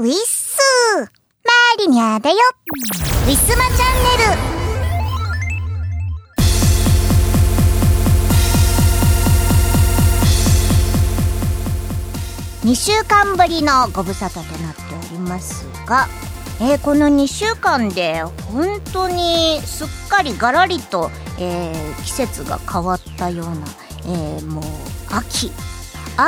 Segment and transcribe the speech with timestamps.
[0.00, 0.56] ウィッス
[0.98, 2.36] マリニャだよ。
[3.26, 4.24] ウィスマチャンネ
[12.64, 12.70] ル。
[12.70, 16.08] 2週間ぶりのご無沙汰となっておりますが、
[16.62, 23.54] えー、この2週間で本当にすっかりガラリと、えー、季節が変わったような、
[24.06, 24.64] えー、もう
[25.10, 25.52] 秋。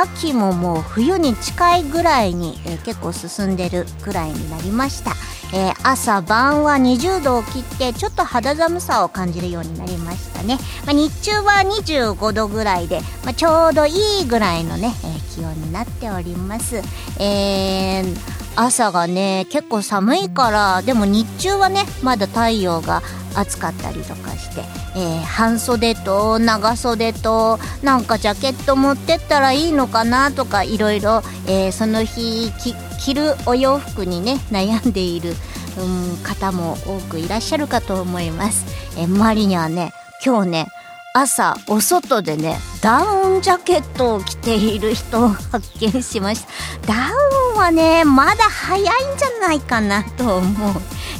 [0.01, 5.11] 秋ももう冬に近いぐらいに、え結構進んでるくらいになりました、
[5.53, 16.77] え朝晩は20度を切ってちょっと肌寒さを感じるようになりましたね、まあ、日中は25度ぐらいで、まあ、ちょうどいいぐらいのね、え気温になっております。
[17.19, 23.01] えー、朝がね結構寒いからでも日中はねまだ太陽が
[23.35, 24.61] 暑かったりとかして、
[24.95, 32.51] えー、半袖と長袖となんかジャケット持ってったらいいのかなとかいろいろ、え、その日
[32.99, 35.33] 着るお洋服にね悩んでいる、
[35.79, 38.65] うん、方も多くいらっしゃるかと思います。
[38.97, 40.67] えー、周りにはね今日ね
[41.15, 46.45] 朝お外でねダウンジャケットを着ている人を発見しまし
[46.81, 47.09] たダウ
[47.41, 50.73] ンはねまだ早いんじゃないかなと思う、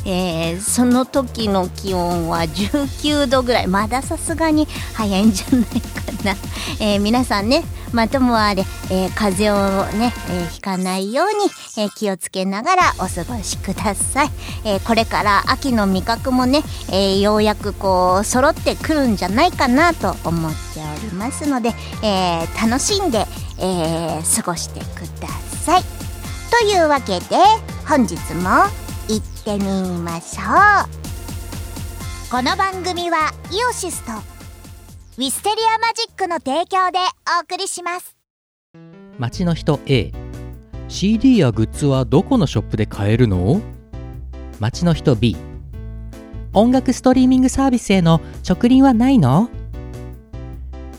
[0.05, 3.67] えー、その時の気温は19度ぐらい。
[3.67, 5.77] まださすがに早いんじゃないか
[6.25, 6.35] な、
[6.81, 7.63] えー、皆さんね
[7.94, 14.30] まともあれ、えー、風邪をね、えー、ひかないように、え、気をつけながらお過ごしください、
[14.66, 23.28] え、これから秋の味覚もね、え、ようやくこう揃ってくるんじゃないかなと思っておりますので、え、楽しんで、
[23.59, 25.28] え、過ごしてくだ
[25.63, 26.02] さい。
[26.59, 27.35] というわけで
[27.87, 28.49] 本日も
[29.09, 30.43] 行ってみましょ
[30.85, 30.87] う。
[32.29, 36.99] この番組はイオシスとウィステリアマジックの提供で
[37.39, 38.15] お送りします。
[39.17, 40.11] 街の人 A
[40.89, 43.59] CD やグッズはどこのショップで買えるの？
[44.59, 45.35] 街の人 B
[46.53, 49.49] 音楽ストリーミングサービスへの直輪はないの？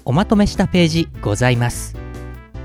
[0.05, 1.95] おまとめしたページございます。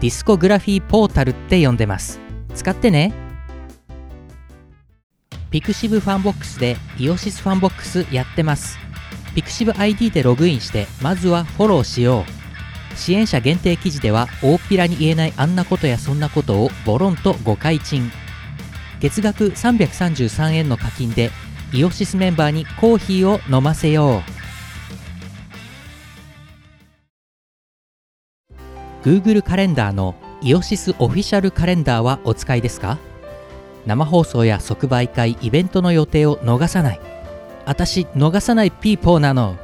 [0.02, 2.20] ディスコグラフィーポータルって呼んでます。
[2.56, 3.14] 使ってね。
[5.52, 8.78] ピクシブファンボックスでイオシスファンボックスやってます。
[9.36, 12.98] ピクシブ ID でログインしてまずはフォローしよう。
[12.98, 18.12] 支援者限定記事では大っぴらに言えないあんなことやそんなことをボロンとご開陳
[19.00, 21.32] 月額333円の課金で
[21.72, 24.22] イオシスメンバーにコーヒーを飲ませよ
[29.04, 29.08] う。
[29.08, 32.98] Google カレンダーのイオシスオフィシャルカレンダーはお使いですか？
[33.86, 37.02] 生放送や即売会イベントの予定を逃さない。
[37.66, 39.58] 私逃さないピーポーなの。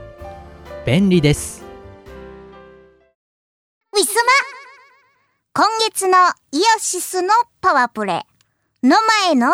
[0.86, 1.64] 便利です。
[3.94, 4.32] ウィスマ。
[5.54, 6.18] 今月の
[6.52, 7.30] イオシスの
[7.62, 8.26] パワープレ。
[8.84, 9.54] イの前の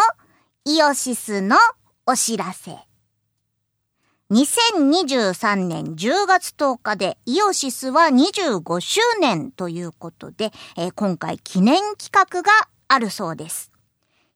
[0.66, 1.56] イオシスの
[2.08, 2.72] お知らせ。
[4.32, 12.50] 2023年10月10日でイオシスは25周年ということで、えー、今回記念企画が
[12.88, 13.72] あるそうです。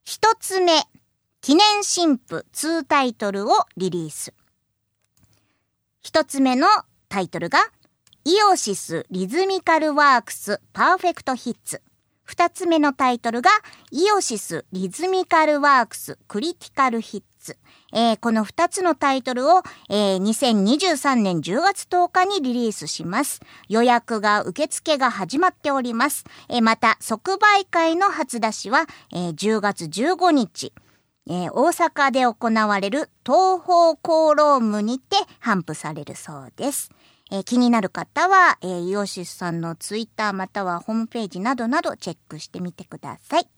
[0.04, 0.82] 一つ目、
[1.40, 4.34] 記念新譜2タイトルをリリース。
[6.02, 6.66] 一つ目の
[7.08, 7.58] タイトルが、
[8.26, 11.80] イオシス Rhythmical Works Perfect Hits。
[12.26, 13.50] 二つ目のタイトルが、
[13.92, 17.56] イオシス Rhythmical Works Critical Hits。
[17.92, 23.40] えー、この二つのタイトルを、えー、2023年10月10日にリリースします。
[23.68, 26.24] 予約が受付が始まっております。
[26.48, 30.72] えー、また、即売会の初出しは、えー、10月15日。
[31.28, 36.90] えー、大阪で行われる東方コーロームにて頒布されるそうです。
[37.30, 43.48] えー、気になる方は、えー、イオシスさんのツイッターまたはホームページなどなどチェックしてみてください。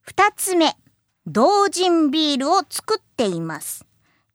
[0.00, 0.76] 二つ目、
[1.26, 3.84] 同人ビールを作っています。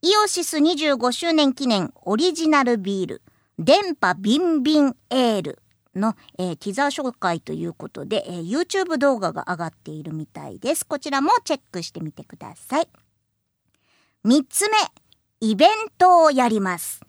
[0.02, 3.22] イオシス25周年記念オリジナルビール、
[3.58, 5.60] 電波ビンビンエール
[5.96, 10.86] の、えー、ティザー紹介ということで、えー、YouTube 動画が上がっているみたいです。
[10.86, 12.88] こちらもチェックしてみてください。
[14.24, 14.78] 三つ目、
[15.40, 17.02] イベントをやります。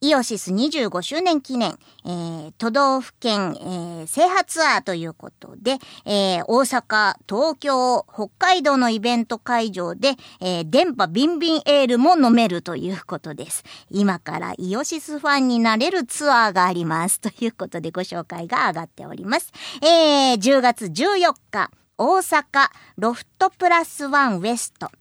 [0.00, 13.64] イオシス25周年記念、えー、都道府県、えー、制覇ツアーということで、えー、大阪、東京、北海道のイベント会場で、えー、電波ビンビンエールも飲めるということです。
[13.90, 17.20] 今からイオシスファンになれるツアーがあります。
[17.20, 19.52] ということでご紹介が上がっております。
[19.82, 22.68] えー、10月14日、大阪、
[22.98, 24.92] ロフトプラスワンウエスト。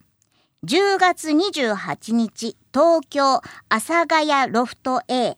[0.66, 5.38] 10月28日、東京、阿佐ヶ谷ロフト A。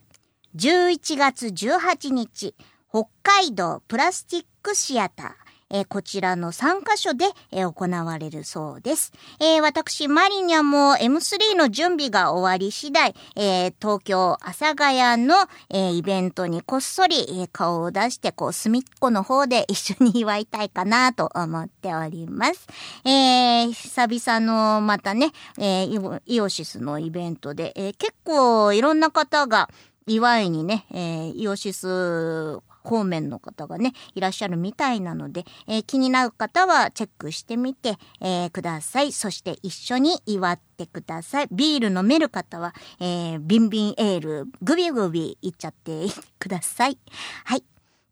[0.55, 2.55] 11月18日、
[2.89, 5.31] 北海道プラスティックシアター
[5.71, 9.13] えー、こちらの3カ所で、えー、行われるそうです。
[9.39, 15.35] えー、私、マリニャも M3 の準備が終わり次第、え、東京、阿佐ヶ谷の、
[15.69, 22.67] え、イベントにこっそり、え、顔を出して、こう、隅っこの方で一緒に祝いたいかなと思っております。
[23.05, 25.87] え、久々のまたね、え、
[26.25, 29.69] イオシスのイベントで、え、結構いろんな方が、
[30.09, 39.11] 祝いにね、えー、イオシス方面の方がね、いらっしゃるみたいなので、えー、気になる方はチェックしてみて、えー、ください。
[39.11, 41.47] そして一緒に祝ってください。
[41.51, 46.07] ビール飲める方は、えー、ビンビンエール、グビグビいっちゃって
[46.39, 46.97] ください。
[47.45, 47.63] はい。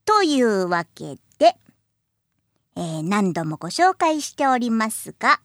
[0.06, 1.56] というわけで、
[2.76, 5.40] えー、何度もご紹介しておりますが、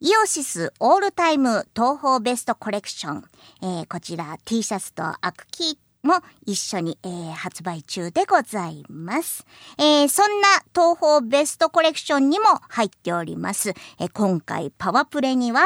[0.00, 3.24] イオシスオールタイム東方ベストコレクション。
[3.62, 9.46] えー、こちら T シャツとアクキーも一緒に、えー、発売中でございます。
[9.78, 13.70] えー、そんな東方ベストコレクションにも入っております。
[13.98, 15.64] えー、今回パワプレには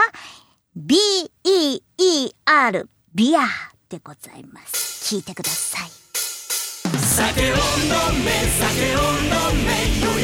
[0.75, 1.83] B-E-E-R
[3.15, 3.41] ビア
[3.89, 5.15] でございます。
[5.15, 5.91] 聞いてください。
[6.99, 7.53] 酒を飲
[8.25, 9.35] め酒を飲
[9.67, 10.22] め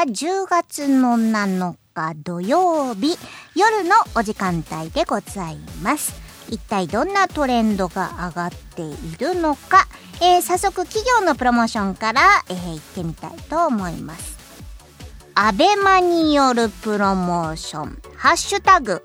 [0.00, 3.18] は10月の7日土曜日
[3.54, 6.18] 夜のお時間帯でございます。
[6.48, 9.86] 一体どんなトレンドが上がっているのか、
[10.22, 14.38] えー、早速企業のプロモーションから、えー、行ってみたいと思います。
[15.34, 19.04] アベマによるプロモーション、ハッシュタグ、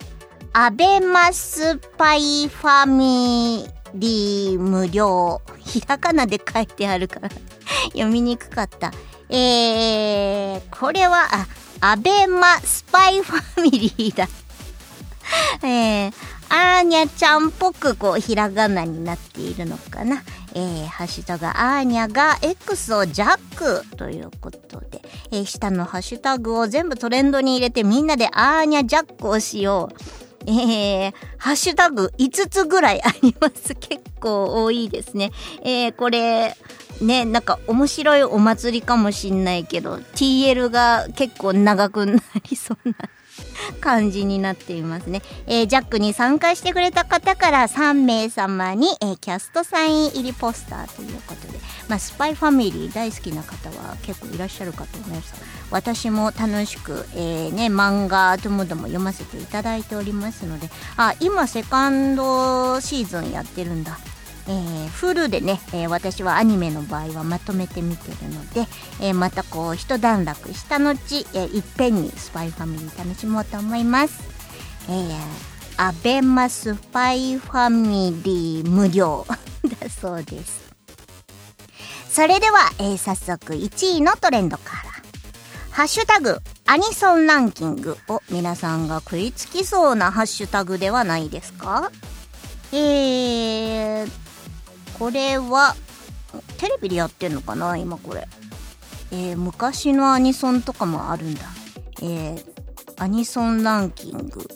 [0.53, 5.41] アベマスパイファミリー無料。
[5.59, 7.29] ひらがなで書いてあるから
[7.91, 8.93] 読みにくかった。
[9.29, 11.47] えー、これは、あ、
[11.91, 14.27] アベマスパイファミリーだ。
[15.63, 16.13] えー、
[16.49, 20.23] アーニャちゃんっぽくこうひらがなになっているのかな。
[20.53, 25.01] えー、ハッシュタグアーニャが X をジャックということで、
[25.31, 30.24] えー、下のハッシュタグを全部トレンドに入れてみんなでアーニャジャックをしよう。
[30.47, 33.75] えー、ハッシュタグ5つぐらいあります。
[33.75, 35.31] 結構多いですね。
[35.63, 36.55] えー、これ、
[37.01, 42.95] ね、なんか面白いお祭りかもしんないけど、TL が結構長くなりそうな
[43.81, 45.21] 感じになっていますね。
[45.47, 55.33] えー、ジャックに参加してくれた方から3名様に、えー、キャストサイン入りポスターということで、まあ、スパイファミリー大好きな方は結構いらっしゃるかと思います。
[55.71, 63.97] 私も楽しく、えー、ね、漫画ともども読ませていただいておりますので、あ、今セカンドシーズンやってるんだ。
[64.47, 68.67] えー、フルでね、えー、私はアニメの場合はまとめて見てるので、
[69.01, 74.23] えー、またこう一段落した後、えー、いっぺんにスパイファミリー楽しもうと思います。
[74.87, 75.15] えー、
[75.77, 79.25] アベマスパイファミリー無料
[79.81, 80.63] だそうです。
[82.09, 84.95] それでは、えー、早速1位のトレンドから。
[85.71, 91.91] ハッシュタグ、アニソンランキングを皆さんが食いつきそうなハッシュタグではないですか？
[92.71, 94.11] えー、
[94.99, 95.75] これは、
[96.57, 98.27] テレビでやってんのかな今これ。
[99.11, 101.41] えー、昔のアニソンとかもあるんだ。
[102.01, 102.43] えー、
[102.97, 104.47] アニソンランキング。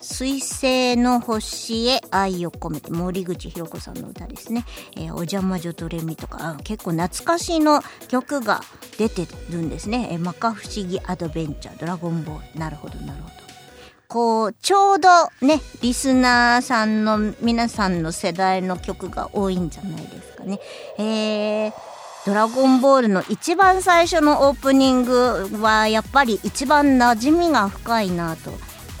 [0.00, 4.64] 水星の星へ愛を込めて森口博子さんの歌ですね
[4.96, 8.62] 「えー、お邪魔女ドレミ」とか結構懐かしの曲が
[8.98, 13.43] 出てるんですね「えー、摩訶不思議アドベンチャードラゴンボール」なるほどなるほど
[14.08, 15.08] こう、ちょうど
[15.40, 20.60] ね、リスナーさんの皆さんの世代の曲が多いんじゃないですかね。
[20.98, 21.72] えー、
[22.26, 28.52] ドラゴンボールの一番最初のオープニングはやっぱり一番馴染みが深いなと。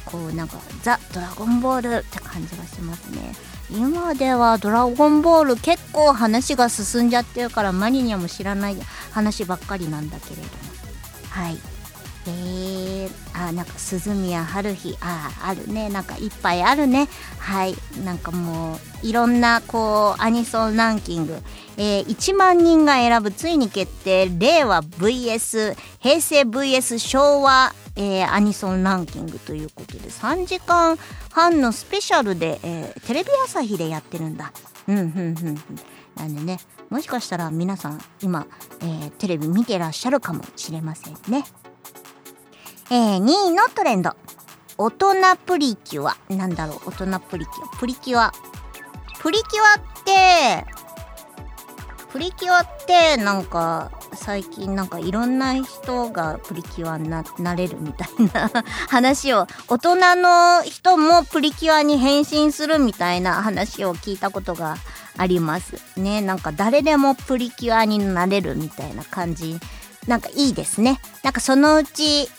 [0.04, 3.34] こうなんかザ・ドラゴンボールって感じがしますね。
[3.70, 8.76] 今ではドラゴンボール結構話が進んじゃってるからマリニャも知らない
[9.10, 10.48] 話ばっかりなんだけれども。
[11.30, 11.73] はい。
[12.26, 17.08] えー、あなんか鈴宮春日ああるねなんかいっぱいあるね。
[17.38, 17.74] はい。
[18.04, 21.36] なんかもういろんなこうアニソンランキング、
[21.76, 24.30] えー、1万人が選ぶついに決定。
[24.38, 30.08] 令和 VS 平成 VS 昭和、えー、アニソンランキングということで。
[30.08, 30.96] 3時間
[31.32, 34.52] 半のスペシャルで、えー、テレビ朝日でやってるんだ。
[34.88, 35.58] うんうんうんうん。
[36.16, 36.58] なんでね
[36.90, 38.46] もしかしたら皆さん今、
[38.80, 41.44] えー、テレビ見てらっしゃるかもしれませんね。
[42.90, 44.14] えー、2位のトレンド。
[44.76, 45.14] 大人
[45.46, 46.16] プリキュア。
[46.28, 47.78] なんだろう、大人プリキュア。
[47.78, 48.32] プリキュア。
[49.20, 50.84] プリキュアって、
[52.14, 58.48] プリキュアってなんか最近なんかいろんな人がプリキュアにななれるみたいな
[58.88, 64.76] 話を大人の人もプリキュアに変身するみたいな話を聞いたことが
[65.16, 69.58] ありますねなんか誰でもプリキュアになれるみたいな感じ
[70.06, 72.30] なんかいいですねなんかそのうち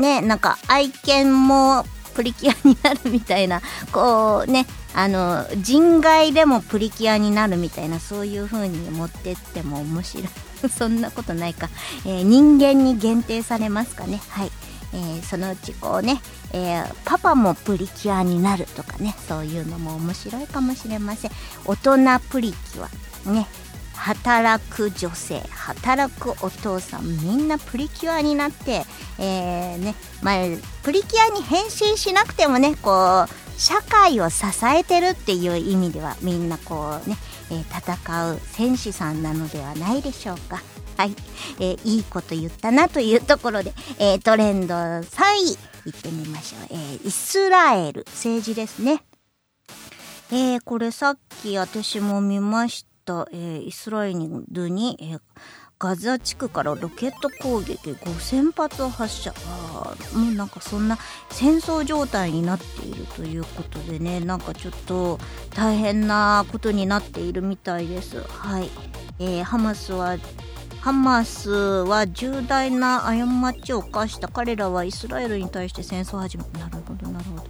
[0.00, 3.60] ねなんか愛犬もプリキュアになるみたいな
[3.92, 10.28] こうねあの人外でもプリキュアになるみたいなそういう風に持ってっても面白い。
[10.68, 11.70] そんなことないか、
[12.04, 14.20] えー、人間に限定されますかね。
[14.28, 14.52] はい、
[14.92, 16.20] えー、そのうちこうね、
[16.52, 21.30] えー、パパもプリキュアになるとかねそういうのも面白いかもしれません。
[21.64, 23.30] 大人プリキュア。
[23.30, 23.46] ね。
[24.00, 28.82] 働く女性働くお父さんみんなプリキュアになって、
[29.18, 30.44] えーねまあ、
[30.82, 37.16] プリキュアに変身しなくてもねこう社会を支えてるっていう意味ではみんなこうね、
[37.50, 40.62] えー、戦う戦士さんなのではないでしょうか。
[40.96, 41.14] はい、
[41.58, 45.00] えー、いいこと言ったなというところで、えー、トレンド3
[45.36, 49.02] 位いってみましょう、えー、イスラエル政治ですね。
[50.32, 52.86] えー、これさっき私も見まし、
[53.32, 55.20] えー、イスラエルに、えー、
[55.78, 59.34] ガザ地区からロケット攻撃5000発発射。
[59.46, 60.98] あもうなんかそんな
[61.30, 65.18] 戦争状態になっているということでねなんかちょっと
[65.54, 68.20] 大変なことになっているみたいです。
[68.22, 68.70] はい、
[69.18, 70.18] えー、ハマスは
[70.80, 74.28] ハマスは重大な過ちを犯した。
[74.28, 77.44] 彼らはイスラエルに対して戦争を始めなるほどなるほど。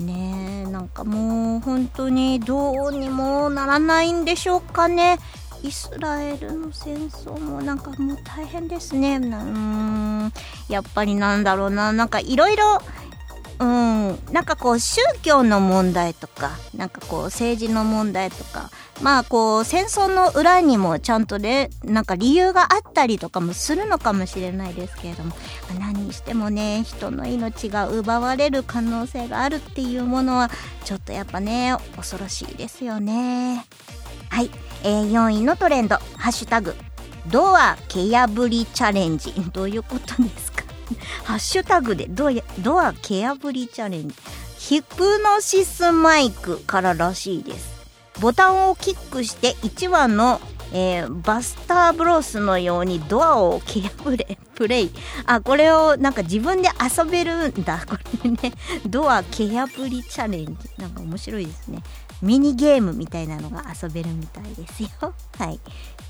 [0.00, 0.64] ね。
[0.66, 5.18] えなんかもう本当にどうにもならないんでしょうかね。
[5.62, 9.16] イスラエルの戦争もなんかもう大変ですね。
[9.16, 10.32] うん。
[10.68, 11.92] やっぱりなんだろうな。
[11.92, 12.80] なんかいろいろ
[13.60, 25.34] うん、なんかこう宗教の問題とかなんかこう政治の問題とかまあこう戦争の裏にもちゃんとねなんか理由があったりとかもするのかもしれないですけれども
[25.78, 30.50] 何にしてもね人の命が奪われる可能性があるっていうものは
[30.84, 33.64] ちょっとやっぱね恐ろしいですよね。
[34.30, 34.50] はい、
[34.82, 36.74] えー、4位のトレンド「ハッシュタグ。
[37.28, 40.64] ドア蹴破りチャレンジ」 どういうことですか？
[41.24, 44.14] ハッシュタグでドドア蹴破りチャレンジ。
[44.58, 47.77] ヒプノシスマイクかららしいです。
[48.20, 50.40] ボタンをキックして1話の、
[50.72, 54.90] えー、バスターブロスのようにドアを蹴破れ、プレイ。
[55.26, 57.84] あ、これをなんか自分で遊べるんだ。
[57.88, 58.52] これね。
[58.86, 60.54] ドア蹴破りチャレンジ。
[60.78, 61.82] なんか面白いですね。
[62.20, 64.88] ミニゲームみたいなのが遊べるみたいですよ。
[65.38, 65.60] はい。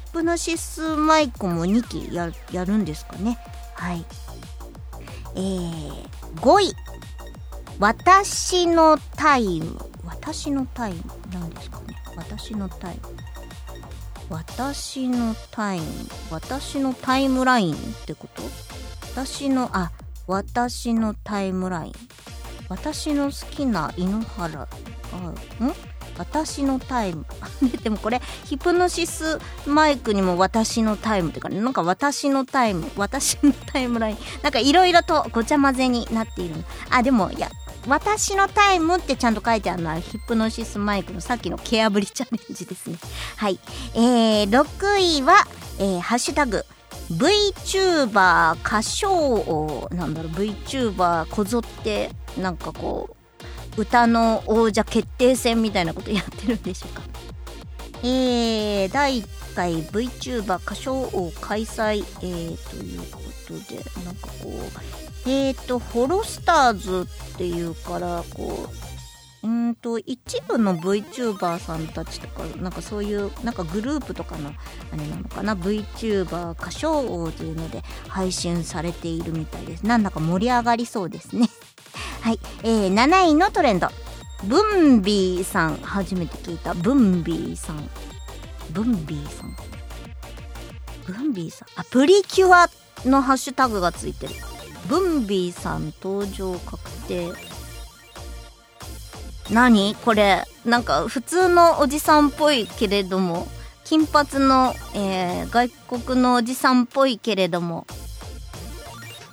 [0.07, 3.39] ヒプノシスマイクも2期ややるんですかね。
[3.75, 4.05] はい。
[5.35, 6.09] えー、
[6.41, 6.75] 5位
[7.79, 11.95] 私のタイム私のタイムなんですかね。
[12.17, 12.95] 私のタイ。
[12.97, 13.01] ム
[14.31, 15.87] 私のタイム
[16.31, 18.43] 私のタイムラインってこと？
[19.15, 19.91] 私のあ
[20.27, 21.93] 私のタイムライン。
[22.69, 24.67] 私の好きな井ノ原。
[25.13, 25.35] あん？
[26.17, 27.27] 私のタイム。
[27.85, 34.19] でもこれヒプノシスマイクにも私のタイムってかねなんか私のタイム私のタイムライン。
[34.43, 36.65] なんかいろいろとごちゃ混ぜになっている。
[36.91, 37.51] あでもいや
[37.87, 42.97] 私のタイムってちゃんと書いてあるのはヒプノシスマイクのさっきのケアブリチャレンジですね。
[43.37, 43.59] はい。
[43.95, 45.45] えー、6位は、
[45.79, 46.65] えー、ハッシュタグ
[47.13, 50.33] VTuber 歌唱なんだろう。
[50.33, 53.17] VTuber こぞってなんかこ
[53.77, 57.03] う歌の王者決定戦みたいなことやってるんでしょうか。
[58.03, 68.69] えー、第1回 VTuber 歌唱王開催、えー、ということでなんかこうえっ、ー、とホロスターズっていうからこ
[69.43, 79.87] ううんと一部の VTuber さんたちとかなんかそういうなんかグループとかのあれなのかな VTuber 歌唱王というので配信されているみたいです。
[79.87, 81.49] なんだか盛り上がりそうですね。
[82.23, 83.89] はい、えー、7位のトレンド。
[84.45, 86.75] ブンビーさん初めて聞いた。
[86.75, 87.89] ブンビーさん。
[88.71, 89.57] ブンビーさん。
[91.07, 91.69] ブンビーさん。
[91.77, 92.69] あプリキュア
[93.09, 94.35] のハッシュタグがついてる。
[94.89, 97.33] ブンビーさん登場確定
[99.51, 99.95] 何？
[100.05, 103.47] これなんか普通のおじさんっぽいけれども
[103.85, 105.71] 金髪の、えー、外
[106.05, 107.87] 国のおじさんっぽいけれども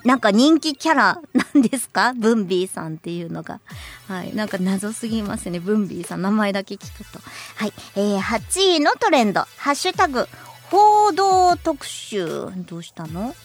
[0.05, 2.13] なんか人気キャラ なんですか？
[2.15, 3.59] ブンビーさんっていうのが。
[4.07, 4.35] はい。
[4.35, 5.59] なんか謎すぎますね。
[5.59, 6.21] ブンビーさん。
[6.21, 7.19] 名前だけ聞くと。
[7.55, 7.73] はい。
[7.95, 9.47] えー、8位のトレンド。
[9.57, 10.27] ハッシュタグ、
[10.69, 12.51] 報道特集。
[12.67, 13.35] どうしたの？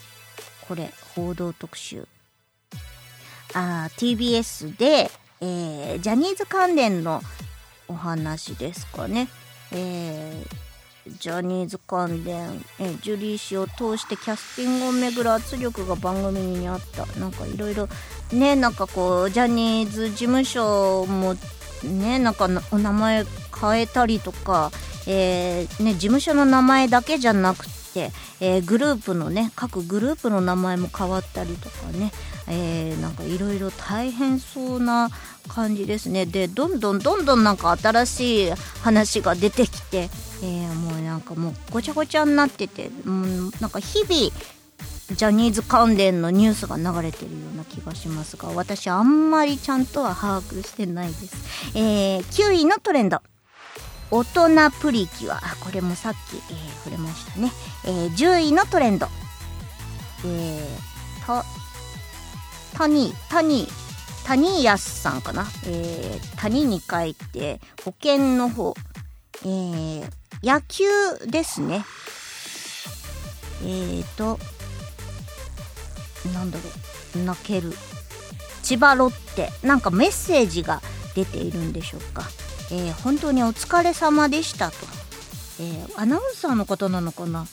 [0.69, 2.07] これ、報道特集。
[3.55, 7.23] あ TBS で、えー、ジャニーズ関連の
[7.89, 9.29] お話ですかね。
[9.73, 17.89] えー、ジャニーズ関連、えー、ジュリー氏を通してキャスティングをめぐる圧力が番組にあったなんかいろいろ
[18.33, 21.35] ねなんかこうジャニーズ事務所も
[21.85, 23.25] ねなんかお名前
[23.61, 24.71] 変えたりとか、
[25.07, 32.13] えーね、事務所の名前だけじゃなくて、えー、グループのね各グループの名前も変わったりとかね、
[32.49, 35.11] えー、なんかいろいろ大変そうな
[35.49, 36.27] 感じですね。
[36.27, 38.51] でどんどんどんどんなんか新しい
[38.83, 40.09] 話が出てきて、
[40.43, 44.33] えー、もうなんかもうごちゃごちゃになってて、うん、なんか日々
[45.17, 53.21] ジャニーズ関連のニュースが流れてるような気がしますが私あんまりちゃんとは把握してないです、えー、9位のトレンド。
[54.11, 55.41] 大人プリキュア。
[55.61, 57.53] これもさっき、えー、触れましたね、
[57.85, 59.09] えー、10位のトレンド。
[60.25, 61.45] えー、た
[62.79, 63.69] 谷谷
[64.27, 68.75] 谷安さんかな、えー、谷に書いて保険の方、
[69.45, 70.11] えー、
[70.43, 70.85] 野球
[71.27, 71.85] ですね。
[73.63, 74.39] えーと
[76.35, 76.65] なんだろ
[77.23, 77.25] う。
[77.25, 77.73] 泣ける。
[78.63, 79.51] 千葉ロッテ。
[79.67, 80.83] なんかメッセージが
[81.15, 82.29] 出ているんでしょうか、
[82.73, 84.77] えー、本当にお疲れ様でしたと、
[85.61, 87.47] えー、アナウンサーの方なのかな？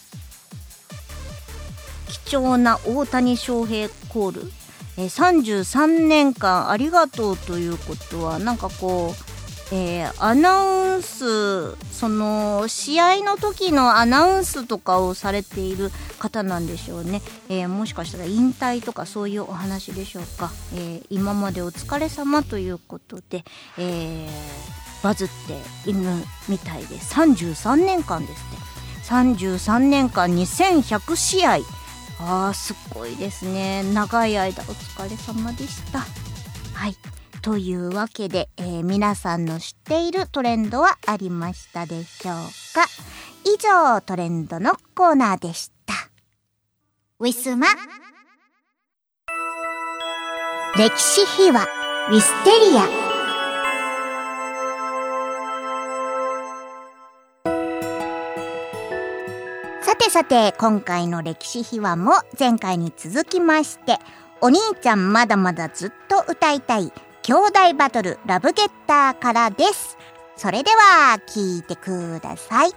[2.08, 4.52] 貴重な大谷翔平コール。
[4.98, 9.38] えー、33年間ありがとうということはなんかこう
[9.72, 23.44] えー、アナウンスその試合の時のアナウンスとかをされている方なんでしょうね、えー、もしかしたら引退とかそういうお話でしょうか、え、今までお疲れ様ということで、
[23.78, 24.30] え
[25.04, 25.28] バズっ
[25.84, 26.00] ている
[26.48, 28.58] みたいで33年間ですって。
[29.08, 31.60] 33年間2100試合。
[32.20, 33.84] あーすっごいですね。
[33.94, 36.00] 長い間お疲れ様でした。
[36.00, 36.96] はい。
[37.42, 42.34] というわけで、えー、皆さんの知っているトレンドはありましたでしょう
[42.76, 42.88] か？
[43.46, 45.94] 以上トレンドのコーナーでした。
[47.20, 47.68] ウィスマ。
[50.76, 51.66] 歴史秘話。
[52.10, 53.07] ウィステリア。
[59.96, 63.98] てさて、今回の歴史秘話も前回に続きまして、
[64.42, 66.92] お兄ちゃんまだまだずっと歌いたい
[67.24, 69.98] 兄弟バトルラブゲッターからです。
[70.36, 72.72] それでは聞いてください。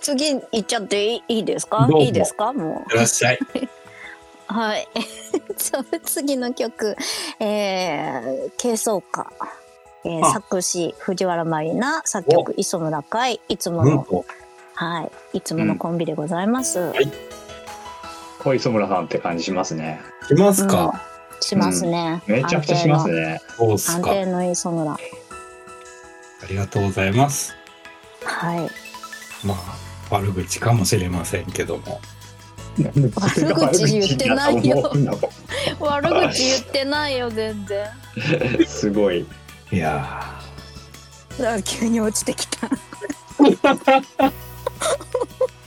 [0.00, 1.88] 次行っちゃっていいですか？
[1.98, 2.52] いいですか？
[2.52, 2.92] もう。
[2.92, 3.38] いらっしゃい。
[4.48, 4.86] はい。
[6.04, 6.96] 次の曲、
[7.40, 9.26] えー、軽装歌。
[10.06, 14.24] えー、作詞、藤原まりな、作曲、磯村海、いつもの、
[14.74, 15.38] はい。
[15.38, 16.80] いつものコンビでございます。
[16.80, 17.12] うん、はい。
[18.40, 20.00] 小磯村さんって感じしますね。
[20.28, 21.00] しますか、
[21.34, 23.40] うん、しますね、うん、めちゃくちゃしますね。
[23.56, 23.72] そう。
[23.72, 24.92] 安定の磯村。
[24.92, 24.98] あ
[26.48, 27.54] りがとうございます。
[28.24, 28.70] はい。
[29.46, 29.56] まあ、
[30.10, 32.00] 悪口かもしれませんけども。
[32.76, 34.92] 悪口言ってないよ
[35.78, 37.86] 悪口言ってないよ、全然。
[38.60, 39.26] ん すごい。
[39.70, 40.40] いや
[41.40, 42.68] あ急に落ちてきた。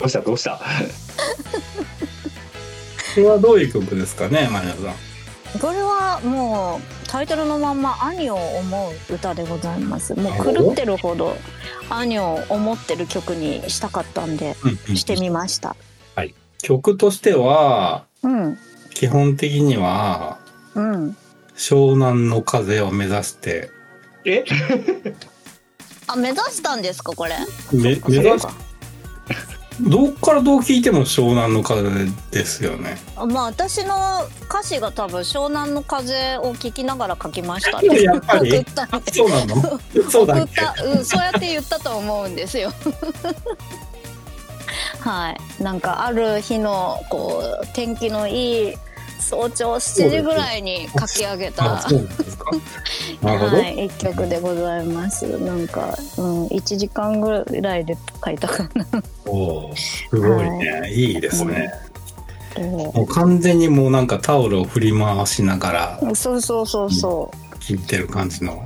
[0.07, 0.21] どうした？
[0.21, 0.55] どうした？
[0.55, 0.87] ー、
[3.15, 5.59] これはどういう曲ですかね、マリナさん。
[5.59, 10.13] これはもうタイトルのまんま兄を思う歌でございます。
[10.15, 11.35] もう狂ってるほど
[11.89, 14.55] 兄を思ってる曲にしたかったんで
[14.93, 15.75] してみました。
[16.61, 18.57] 曲としては、うん。
[18.93, 20.39] 基本的には、
[20.73, 21.15] うん。
[21.55, 23.69] 湘南の風を目指して、
[24.25, 24.43] え？
[26.07, 27.35] あ、目指したんですか、これ？
[27.71, 28.47] め目指し、
[29.81, 31.83] どっからどう聞いても湘南の風
[32.31, 32.97] ですよね。
[33.15, 37.81] あまあ、私の歌詞が多分湘南の風を聞きながら書きました。
[37.83, 38.51] やっぱり？
[38.51, 39.79] 送ったそうなの？
[40.09, 42.71] そうだ送っっけた、うん、そうやって言ったと思うんですよ。
[44.99, 48.73] はい、なんかある日のこう天気のいい
[49.19, 52.51] 早朝7時ぐらいに書き上げたあ、そうなんですか。
[53.21, 53.57] なるほど。
[53.57, 55.25] はい、一曲でございます。
[55.39, 58.85] なんか、うん、1時間ぐらいで書いたかな。
[59.25, 60.91] おーすごいね。
[60.91, 61.71] いいですね。
[62.55, 68.63] えもう完全にもうなんかタオルを振り回しながらえそうそうそうそ聴いてる感じの。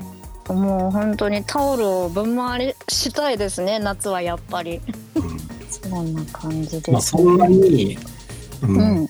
[0.49, 0.53] う。
[0.53, 4.79] もう本当にタオルを分回りしたいですね、夏はやっぱり。
[5.15, 6.91] うん そんな感じです。
[6.91, 7.97] まあそんなに、
[8.63, 9.09] うんうん。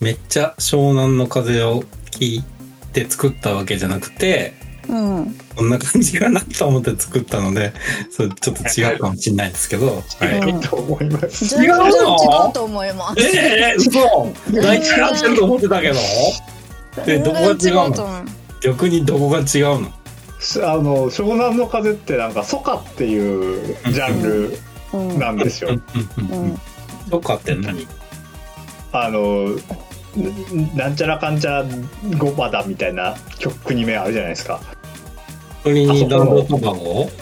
[0.00, 2.44] めっちゃ湘南の風を聞い
[2.92, 4.54] て作ったわけじゃなくて、
[4.88, 5.34] うん。
[5.56, 7.72] こんな感じかなと思って作ったので、
[8.10, 10.02] それちょっと違うかもしれないですけど。
[10.20, 10.38] はい。
[10.50, 11.56] うんと思います。
[11.56, 13.20] 違違うのうと思います。
[13.20, 14.60] ええー、嘘。
[14.62, 15.98] 大体合ってると思ってたけど。
[17.06, 18.24] えどこが違うの？
[18.62, 19.44] 逆にどこが違う
[19.80, 19.90] の？
[20.62, 24.58] あの湘南の風ってなんかソカっていうジャンル
[24.92, 25.70] うんなんですよ。
[25.70, 25.82] うん。
[26.24, 26.30] うん。
[26.30, 26.44] うん。
[26.50, 26.58] うん。
[27.10, 27.86] とかって何
[29.04, 31.64] あのんなんちゃらかんちゃら
[32.16, 34.60] ゴバダみたいな曲国名あるじゃないですか。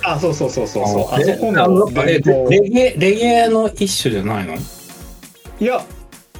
[0.02, 1.14] あ、そうそうそうそうそう。
[1.14, 1.24] あえ？
[1.24, 4.54] そこあののえ伝統レゲエ、レゲエの一種じゃないの？
[4.54, 5.82] いや。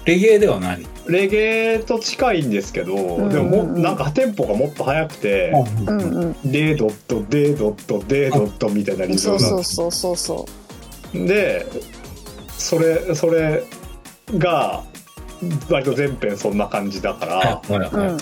[0.05, 0.87] レゲエではない。
[1.09, 3.31] レゲエと近いんですけど、ん。
[3.31, 5.51] でももなんかテンポがもっと速くて、
[5.87, 5.99] うん。
[5.99, 6.33] うん。
[6.45, 10.47] デードットデードットデードットみたいなリズそうムそうそうそうそ
[11.15, 11.67] で
[12.51, 13.65] それそれ
[14.37, 14.85] が
[15.71, 17.95] 割と全編そんな感じだから、はいはいう。
[17.95, 18.17] うはいん。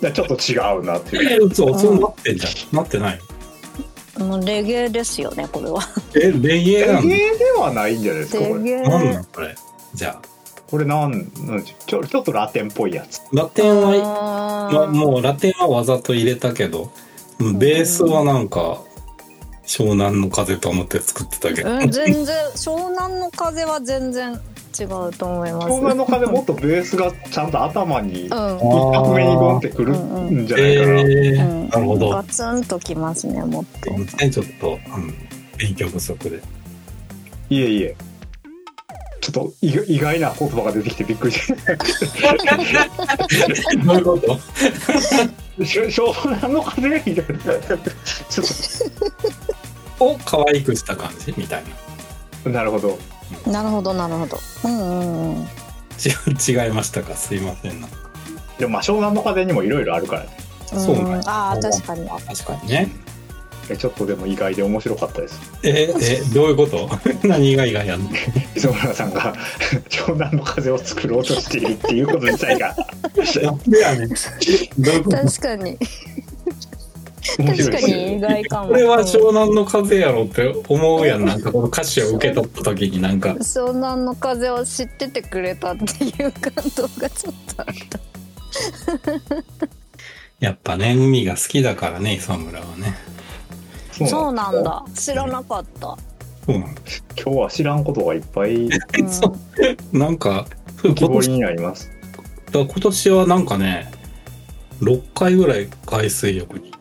[0.00, 1.32] でちょっと違うなっていう。
[1.32, 2.76] え、嘘、そうなってんじゃん。
[2.76, 3.20] なってない。
[4.18, 5.80] もうレゲエですよね、これは。
[6.14, 7.02] え、レゲエなの？
[7.02, 8.82] レゲエではないんじゃないですかこれ。
[8.82, 9.54] なんなんこれ。
[9.94, 10.22] じゃあ、
[10.70, 13.20] これなんなんちょちょっとラテンっぽいやつ。
[13.32, 16.92] ラテンは、あーま、もうラテンはわざと入れたけど、
[17.38, 18.82] ベースはなんか、
[19.64, 21.70] 湘南の風と思って作ってたけど。
[21.70, 24.40] うん、全然湘南の風は全然
[24.80, 25.66] 違うと思います。
[25.68, 28.58] 湘南の風もっとベースがちゃんと頭に一うん。
[28.92, 31.00] 拍目にゴンってくるんじゃないかな。
[31.00, 32.24] えーうんなるほどガ。
[32.24, 33.90] ツンときますね、もっと。
[33.92, 35.14] ね、ちょっと、うん、
[35.56, 36.40] 勉強不足で。
[37.50, 37.96] いえいえ。
[39.20, 41.54] ちょっと意意外な言葉が出てきてびっくりして。
[43.84, 44.38] どういうこと？
[45.64, 47.22] し湘南の風みたいな。
[48.30, 48.46] ちょっ
[50.00, 51.34] を可愛くした感じ？
[51.36, 51.68] みたいな。
[52.44, 52.98] となるほど。
[53.46, 54.38] なるほど、なるほど。
[54.64, 55.42] うんうんうん。
[55.42, 55.46] 違
[56.66, 57.14] 違いましたか？
[57.14, 57.88] すいませんな。
[58.58, 60.28] でもまあ湘南の風にもいろいろあるからね。
[60.66, 62.08] そうなんやああ、確かに。
[62.08, 62.90] 確かにね。
[63.68, 65.40] えちょっとでも意外で面白かったです。
[65.62, 66.88] え、え、どういうこと？
[67.26, 68.10] 何が意外やんの？
[68.56, 69.32] 磯村さんが
[69.88, 72.74] 湘南の風を作ろうとしているっていうこと自体が
[73.42, 74.08] なんでやねん。
[74.08, 74.14] ど
[74.90, 75.16] ういうこと？
[75.18, 75.78] 確かに。
[77.36, 78.68] 確かに意外かも。
[78.68, 81.24] これは湘南の風やろって思うやん。
[81.24, 88.00] なんかこの歌詞を受け取った時になんか、湘南の風を知っててくれたっていう感動がちょっとあった。
[90.40, 92.96] やっぱね、海が好きだからね、磯村はね。
[93.92, 94.84] そうそうなんだ。
[94.94, 95.98] 知らなかった。
[96.46, 96.74] そうなん今
[97.16, 98.70] 日は知らんことがいっぱいうん
[99.92, 100.46] なんか、
[100.82, 101.90] 今年浮き彫りになります。
[102.52, 103.92] 今年はなんかね、
[104.80, 106.72] 6回ぐらい海水浴に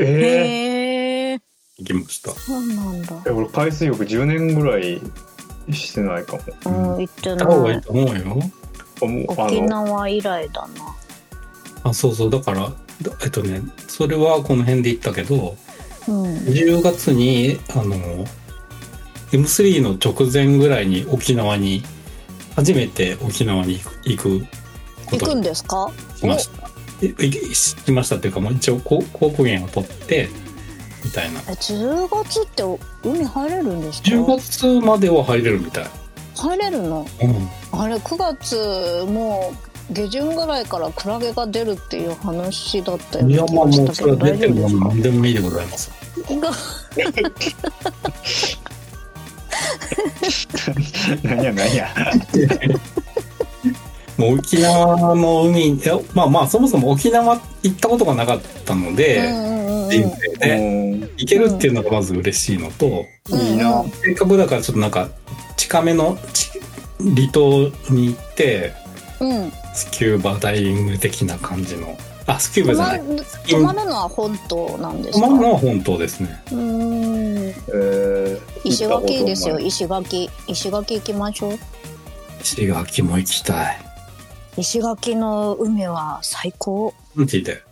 [0.00, 1.40] えへえ。
[1.78, 2.30] 行きました。
[2.32, 3.22] そうなんだ。
[3.26, 5.00] え俺海水浴10年ぐらい
[5.72, 6.96] してないかも。
[6.96, 7.82] うん、行って行った方がいないい。
[7.82, 8.50] と思うよ。
[9.02, 10.68] あもうあ沖の縄以来だな。
[11.84, 12.30] あ、そうそう。
[12.30, 15.56] だから、だえっとね、それはこの辺で行ったけど、
[16.08, 16.24] うん。
[16.24, 18.26] 10月に、あの、
[19.32, 21.82] M3 の直前ぐらいに沖縄に、
[22.56, 24.44] 初めて沖縄に行く
[25.12, 25.90] 行くんですか？
[26.16, 26.59] しました。
[27.02, 30.28] えいしましたっていうか、もう一応航航空券を取って、
[31.04, 31.40] みたいな。
[31.40, 32.62] え10月って
[33.02, 35.86] 海入れるんですか？10月までは入れるみたい、
[36.36, 37.06] 入れるの？
[37.22, 39.52] うん、あれ9月も
[39.90, 45.90] う下旬ぐらいからクラゲが出るっていう話だったよういやまあもうそれは出ても夫何でもいいでございます。
[51.22, 51.88] 何や 何や。
[54.20, 59.90] もう沖縄の海いやまあまあそもそも沖縄行ったことがなかったのうんで、うんうんうん。
[59.90, 61.10] 人生で。
[61.16, 63.40] 行けるっていうのがまず嬉しいのと、うん。
[63.40, 63.82] いいな。
[64.02, 65.08] せっかくだからちょっとなんか
[65.56, 66.50] 近めのち
[66.98, 68.74] 離島に行って
[69.20, 69.52] うん。
[69.74, 73.00] スキューバダイビング的な感じのあスキューバじゃない。
[73.48, 76.42] 泊まるのは本島なんです泊かまるのは本当ですね。
[76.52, 77.48] うーん。
[77.48, 78.40] えー。
[78.64, 79.58] 石垣ですよ。
[79.58, 80.28] 石垣。
[80.46, 81.58] 石垣行きましょう。
[82.42, 83.89] 石垣も行きたい
[84.60, 86.94] 石垣の海は最高。
[87.14, 87.62] マジで？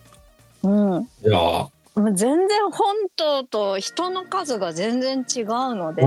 [0.62, 1.08] うん。
[1.22, 6.02] じゃあもう全然本島と人の数が全然違うので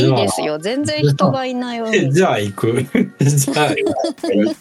[0.00, 0.58] いいですよ。
[0.58, 2.82] 全然人がいないえ海 じゃあ行く。
[3.20, 3.74] じゃあた
[4.32, 4.54] 行っ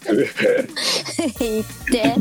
[1.91, 2.15] て。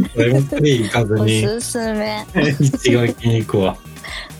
[0.71, 2.27] 行かずおにすすめ。
[2.61, 3.77] 石垣に行くわ。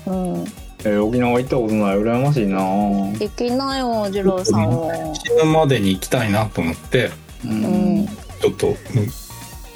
[0.07, 0.45] うん。
[0.85, 1.97] えー沖縄行ったことない。
[1.97, 2.59] 羨ましいな。
[2.61, 7.07] 行きなよ次郎さんも死ぬまでに行きたいなと思って。
[7.45, 8.09] ううんん。
[8.41, 8.77] ちょっと、うん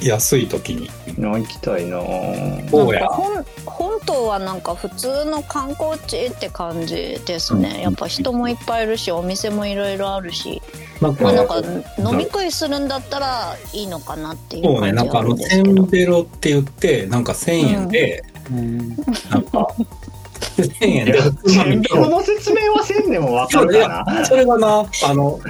[0.02, 0.88] 安い時に。
[1.18, 1.98] 行きたいな。
[2.00, 7.82] 本本島はなんか普通の観光地って感じですね。
[7.82, 10.62] やっぱ人もいっぱいいるしお店もいろいろあるし。
[11.00, 11.62] なんかまあなんか
[11.98, 15.64] 飲み食いするんだったらいいのかなっていうそうねなんかあのんですけど。
[15.64, 18.22] せんべろって言ってなんか1000円で、
[19.30, 19.66] なんか
[20.58, 24.24] 1000円でこの説明はせんでもわかるかな。
[24.26, 25.40] それがなあの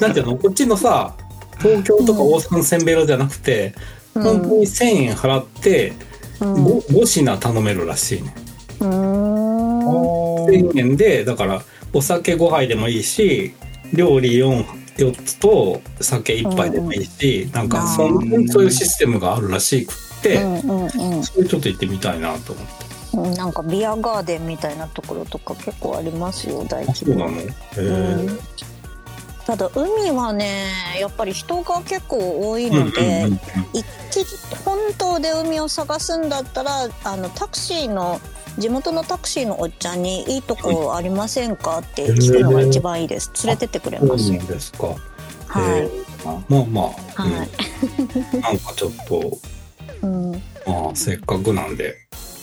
[0.00, 1.14] なんていうのこっちのさ
[1.60, 3.74] 東京とか大阪のせんべろじゃなくて、
[4.14, 4.22] うん。
[4.22, 5.92] 本当に1000円払って
[6.40, 8.34] うん、5, 5品頼めるらしいね。
[8.80, 10.46] うーん。
[10.46, 13.52] 1000円でだからお酒5杯でもいいし
[13.92, 14.64] 料理 4,
[14.96, 20.86] 4つと酒1杯でもいいし、なんかそんうんそういうシステムがあるらしくって、うんうんう
[21.20, 21.22] ん。
[21.22, 22.72] それちょっと行ってみたいなと思って。
[22.72, 27.40] うんなんかビアガーデンみたいなところとか結構ありますよ大あそう規模なの？
[27.40, 28.38] へえ、うん
[29.50, 30.66] ただ海はね
[31.00, 33.40] やっぱり人が結構多いので、うん
[33.72, 34.24] 一気
[34.64, 38.20] 本島で海を探すんだったらあのタクシーの
[38.58, 43.30] 地元のタクシーのおっちゃんに「いいとこありませんか?」って聞くのが一番いいです。
[43.44, 44.88] 連れてってくれますですか。
[45.46, 45.80] はい。
[45.80, 45.90] へえ
[46.48, 46.82] まあま
[47.16, 47.48] あ、はい。
[48.34, 48.40] うん。
[48.40, 49.38] なんかちょっと
[50.02, 50.32] うん。
[50.32, 51.94] まあせっかくなんで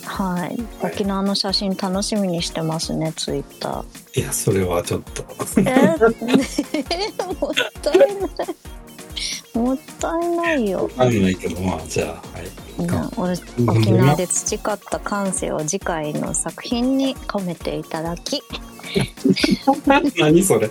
[0.08, 0.58] はい。
[0.82, 4.22] 沖縄の写真楽しみにしてますねツイッター。
[4.22, 5.24] いやそれはちょっと。
[5.60, 5.64] え？
[5.98, 8.10] ーもったいない。
[9.58, 10.84] もったいないよ。
[10.84, 12.48] わかんないけどまあじゃあはい。
[13.68, 18.42] 沖縄で培った感性を次回の作品に込めていただき。
[20.18, 20.70] 何それ？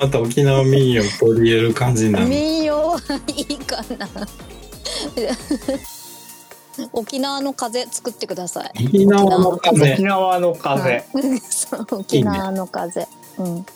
[0.00, 4.08] また沖縄民謡取り入れる感じになる民謡はいいかな
[6.92, 8.86] 沖縄の風作ってください。
[8.86, 9.92] 沖縄の風。
[9.94, 11.04] 沖縄の風。
[11.90, 13.06] 沖縄の風。
[13.38, 13.66] うん。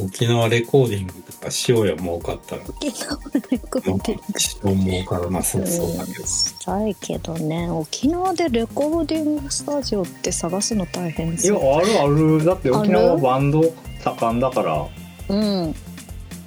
[0.00, 2.62] 沖縄レコーディングとかしようよ儲かったら。
[2.68, 3.18] 沖縄
[3.50, 4.22] レコーディング。
[4.36, 6.26] 一生儲からなさそうだけど。
[6.26, 7.68] したいけどね。
[7.70, 12.44] 沖縄でレコーディングスタジオって探すの大変でいや、すよあるある。
[12.44, 13.62] だって沖縄はバンド
[14.04, 14.86] 盛んだから、
[15.28, 15.74] うん。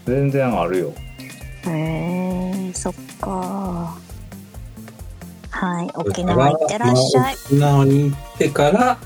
[0.06, 0.93] 全然あるよ。
[1.67, 3.95] へえそっか
[5.62, 5.91] はい。
[5.93, 8.97] 沖縄行ってらっしゃい、まあ沖縄に行ってから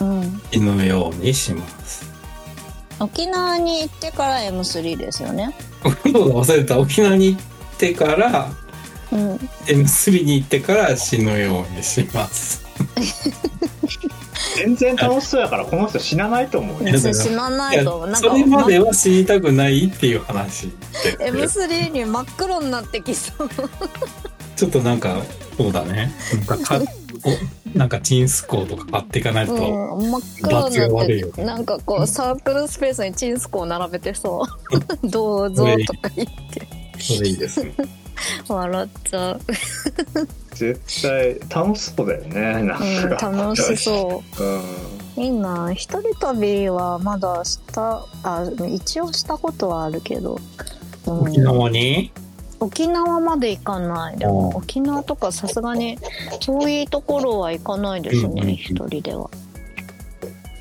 [0.00, 0.40] うん。
[0.52, 2.08] 死ぬようにします。
[3.00, 5.52] 沖縄に行ってから M3 ですよね。
[5.82, 6.78] 忘れた。
[6.78, 7.42] 沖縄に行っ
[7.78, 8.48] てから
[9.10, 9.34] うん。
[9.66, 12.64] M3 に行ってから死ぬようにします。
[14.56, 16.98] 全然楽しそうやから、この人死なないと思うよ。
[16.98, 20.70] 死なないいとやなんかそれまでは死にたくないっていう話
[21.18, 21.30] で。
[21.30, 23.48] M3 に真っ黒になってきそう
[24.56, 25.22] ちょっとなんか
[25.56, 26.12] そうだね。
[26.48, 26.80] なんかか
[27.74, 34.44] おなんかチンスコーとか買っていかないと、うん、真っ黒罰がになってなんかこうサークルスペースにチンスコを並べてそ
[35.02, 35.06] う。
[35.08, 36.66] どうぞとか言って。
[36.98, 37.74] それいいですね。
[38.48, 39.40] 笑っちゃう、
[40.54, 42.62] 絶対楽しそうだよね。
[42.62, 43.30] なんうん、か。
[43.30, 44.42] 楽しそう。
[45.18, 45.24] うん。
[45.24, 50.38] いいな一人旅はまだしたあ一応したことはあるけど、
[51.06, 51.20] うん。
[51.22, 52.12] 沖縄に？
[52.64, 54.16] 沖縄まで行かない。
[54.16, 55.98] でも沖縄とかさすがに
[56.40, 58.46] 遠いところは行かないですうんうんうん。
[58.46, 59.28] ね一人では、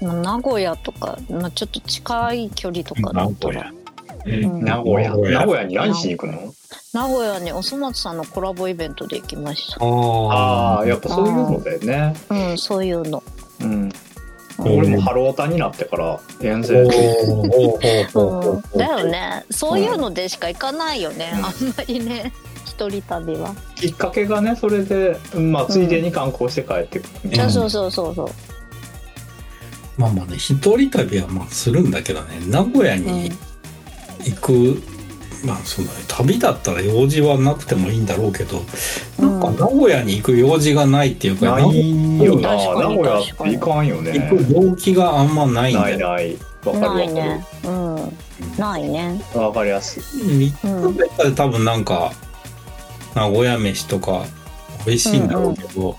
[0.01, 3.71] まあ、名古屋とか、まあ、ちょっと近い距離とかだったら
[4.25, 4.63] うん。
[4.63, 5.09] 名古屋？
[5.11, 5.39] 名古屋。
[5.39, 6.53] 名古屋に何しに行くの？
[6.93, 9.83] 名古屋におそ松さんのコラボイベントで行きました。
[9.83, 12.15] ああやっぱそういうのだよね。
[12.29, 13.23] うんそういうの。
[13.61, 13.91] ううん。
[14.69, 16.83] ん俺もハロータになってから遠お征
[18.15, 19.45] うん、だよね。
[19.49, 21.45] そういうのでしか行かないよね、うん。
[21.45, 22.33] あんまりね。
[22.65, 27.51] 一人旅は、きっかけがねそれでまあついでに観光して帰ってくる、うん。
[27.51, 28.29] そうそうそうそう
[29.95, 33.31] まあまあね、一人旅はまあするんだけどね、名古屋に
[34.23, 34.81] 行く、
[35.43, 38.63] まあその旅だったら用事はなくてもいいんだろうけど、
[39.19, 42.23] なんか名古屋に行く用事がないっていうか、ない。
[42.23, 44.13] よな名古屋って行かんよね。
[44.13, 45.95] 行く動機があんまないんなだよ。
[45.97, 47.05] いないわかるなわかる。
[47.05, 47.45] いね。
[47.65, 48.17] うん。
[48.57, 49.21] ないね。
[49.33, 50.03] わかりやすい。
[50.23, 52.13] 3日目から多分なんか、
[53.15, 54.25] 名古屋飯とか
[54.85, 55.97] 美味しいんだろうけど、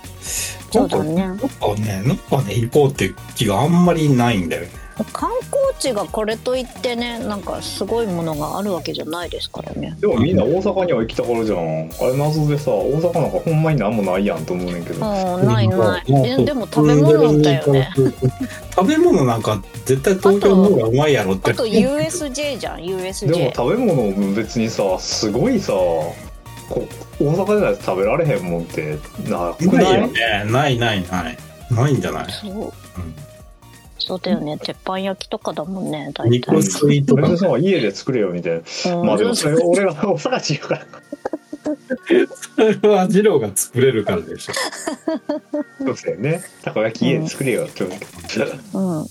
[0.73, 1.15] そうだね。
[1.15, 1.47] なんか
[1.79, 4.84] ね、なんかね、行こうっていう気があんまりないんだよね。
[5.13, 9.97] 観光地がこれといってねなんかすごいものがあるわけじゃないですからね。
[10.01, 11.59] でもみんな大阪には行きたがるじゃん。
[11.59, 16.11] あれ謎でさ大阪なんかほんまになんもないやんと思うねんけうどんないない。
[16.13, 17.91] もうででも食べ物だよね。
[18.77, 21.51] 食べ物なんか絶対東京の方がうまいやろって。
[21.51, 26.15] あと USJ じゃん USJ でも食べ物も別にさすごいさこ
[27.21, 30.13] 大阪でないと食べられへんもんってなくないないよね。
[30.47, 31.39] ないないない。
[31.71, 32.27] ないんじゃない？
[32.31, 32.73] そう
[33.99, 34.59] そうだよね。
[34.59, 36.31] 鉄板焼きとかだもんね大体。
[36.31, 37.37] 肉吸いとか。
[37.37, 38.97] さ家で作れよみたいな。
[38.97, 39.07] うん。
[39.07, 40.87] まあでもそれ俺が大阪人やから。
[41.65, 44.53] それは二郎が作れるからでしょ。
[45.79, 46.43] そうですよね。
[46.63, 48.47] たこ焼き家で作れよって思うけど。
[49.01, 49.07] うん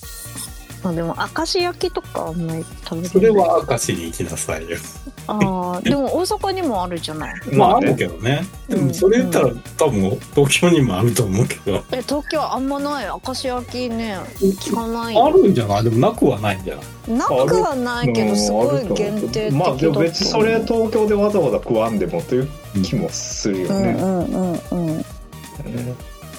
[0.84, 4.78] まあでも明石焼きとかあんまり食べれそれは明石に行きなさいよ。
[5.26, 7.36] ああでも大阪にもあるじゃない。
[7.56, 8.46] まああるねけどね。
[8.68, 8.88] でうん。
[8.88, 11.82] もそれ言ったら多分東京にもあると思うけど。
[11.94, 13.06] え東京あんまない。
[13.08, 15.84] 明石焼きね聞かないあるんじゃない？
[15.86, 17.18] でもなくはないんじゃない？
[17.18, 22.50] なくはないけどすごい限定的まあでも別にそれ東京でわざわざ食わんでもという
[22.84, 24.98] 気もするよね、うんうんうんうん。
[24.98, 25.04] ね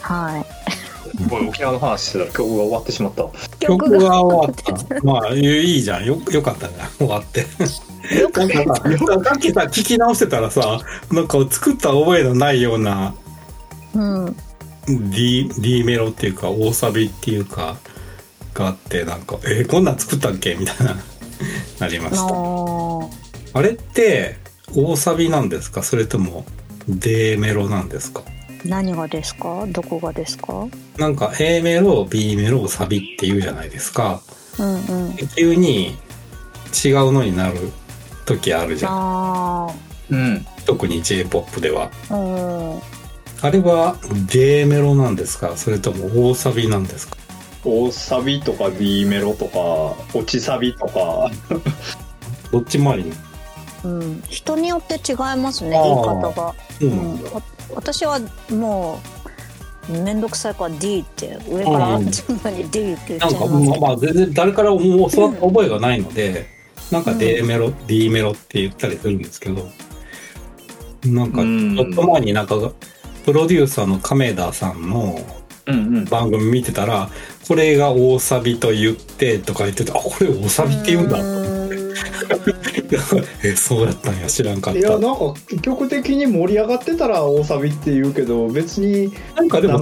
[0.00, 0.44] はい
[1.30, 3.24] これ沖縄の話してたら曲が終わってしまった
[3.60, 4.54] 曲が終わっ
[4.88, 5.02] た。
[5.04, 6.04] まあいいじゃん。
[6.04, 6.74] よよかったね。
[6.98, 7.46] 終わって。
[8.20, 8.82] なんかさ、
[9.24, 13.14] さっきさ、聞き直してたらさ、なんか作った覚えのないような
[13.94, 14.36] うん
[15.10, 17.76] D, D メロっていうか大サビっていうか
[18.52, 20.96] があってなんかえーこんなん作ったっけみたいな
[21.78, 24.36] なりましたああれって
[24.76, 25.82] 大サビなんですか？
[25.82, 26.44] それとも
[26.88, 28.22] D メロなんですか？
[28.64, 29.66] 何がですか？
[29.68, 30.66] どこがですか？
[30.96, 34.20] なんか A メロ B メロサビって言うじゃないですか。
[34.58, 35.16] うんうん。
[35.36, 35.96] 急に
[36.84, 37.58] 違うのになる
[38.24, 38.92] 時あるじゃん。
[38.92, 39.68] あ
[40.10, 40.46] うん。
[40.64, 41.90] 特に J-POP では。
[42.10, 42.18] あう
[42.76, 42.80] ん。
[43.42, 43.96] あれは
[44.30, 45.56] D メロなんですか？
[45.56, 47.16] それとも大サビなんですか？
[47.64, 51.30] 大サビとか B メロとか落ちサビとか。
[52.52, 53.12] どっちもあり
[53.82, 57.42] うん、人によって違いますね言い方が、そうんんだ、わ
[57.74, 59.00] 私はも
[59.88, 63.68] う面倒くさいから D って上からうん順番に D って言っなんかちゃいます。
[63.68, 66.46] まあまあ全然誰からも教わった覚えがないので、
[66.90, 69.68] なんか D メロ、D メロって言ったりするんですけど、
[71.04, 71.76] なんかうん。
[71.76, 72.56] ちょっと前になんか
[73.24, 75.18] プロデューサーの亀田さんの
[75.66, 76.04] うんうん。
[76.04, 77.10] 番組見てたら、
[77.46, 81.53] これが大サビと言ってとか言ってて、あ、これ大サビって言うんだと思って。
[83.42, 84.80] え、そうやったんや、知らんかった。
[84.80, 89.80] いやなんか曲的に盛り上がってたら大サビって言うけど別に、なんかでも、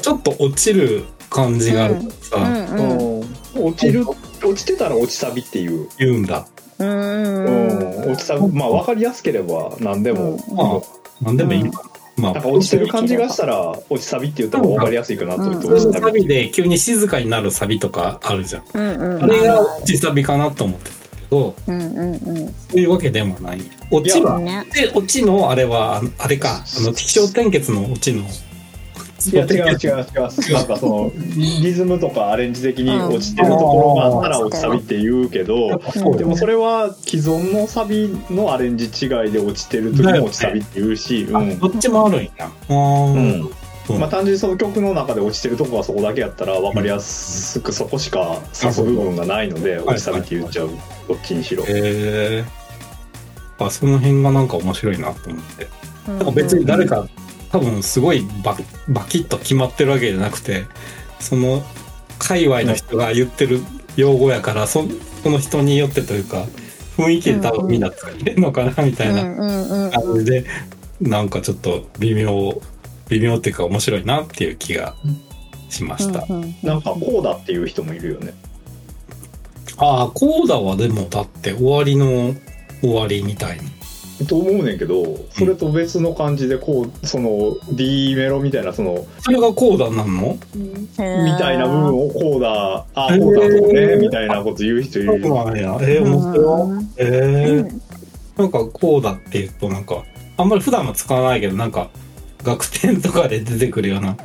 [0.00, 2.00] ちょっと落ちる感じがあるか
[2.38, 3.20] らうさ、んうん。
[3.20, 3.24] う
[3.60, 3.64] ん。
[3.66, 4.04] 落ちる
[4.42, 6.46] 落ちてたら落ちサビっていう、言うんだ。
[6.78, 7.50] うんうう
[8.04, 10.56] んん、落ちサビまあ分かりやすければ何でも、うん。
[10.56, 10.80] ま
[11.22, 11.88] あ、なんでもいいのかな。
[12.16, 16.20] まあなんか落ちてる感じがしたら落ちサビって言った方が分かりやすいかなと思って落ちサビ。
[16.22, 18.62] ビで急に静かになるサビとかあるじゃん。
[18.74, 19.22] うんうん。
[19.24, 20.90] あれが落ちサビかなと思って
[21.32, 22.46] ど、うんうんうん。
[22.46, 23.62] そういうわけでもない。
[23.90, 24.66] 落ちは、ね。
[24.74, 28.24] で、落ちのあれは、あれか、あの、気象点結の落ちの。
[29.24, 30.52] いや違う違う違う。
[30.52, 35.80] なんかそのリリズムとかアレンジ的に落ちてるところがあったら落ちサビって言うけど、
[36.18, 42.50] でもそれは既存のサビのアレンジ違いで落ちてる時も落ちサビって言うし、うあ、んどっちもあるんや。
[42.68, 43.50] うん
[43.98, 50.70] まあ単純にその曲の中で落ちてるとこがそこだけやったら分かりやすくそこしか指す部分がないので落ちサビって言っちゃう
[51.08, 51.64] どっちにしろ。
[51.64, 52.44] へえ。
[53.58, 55.68] あ、その辺がなんか面白いなと思って。
[56.08, 57.06] なんか別に誰か、
[57.50, 58.56] 多分すごいバ
[58.88, 60.64] バキッと決まってるわけじゃなくて、
[61.20, 61.62] その
[62.18, 63.60] 界隈の人が言ってる
[63.96, 64.84] 用語やから、そ
[65.22, 66.46] その人によってというか、
[66.96, 70.44] 雰囲気で多分みんな使ってるのかなみたいなうんうんうん感じで、
[71.00, 72.60] なんかちょっと微妙、
[73.12, 74.94] 微妙っていうか面白いなっていう気が
[75.68, 76.24] しました。
[76.28, 78.34] うんうんなんかこうだっていう人もいるよね。
[79.76, 82.34] ああ、コーダはでもだって終わりの
[82.80, 90.38] 終わりみたいにと思うねんけどそれと別の感じでこうその D メロみたいなそのそれがコーダなんの？
[90.54, 90.88] み
[91.38, 95.76] たいな部分をコーダあコーダとねみたいなこと言う人いるそうなんや。
[95.80, 96.86] えー、面白い。
[96.98, 97.80] えー、
[98.36, 100.04] なんかコーダって言うとなんか、
[100.36, 101.90] あんまり普段は使わないけど、なんか、
[102.42, 104.16] 学典とかで出てくるような、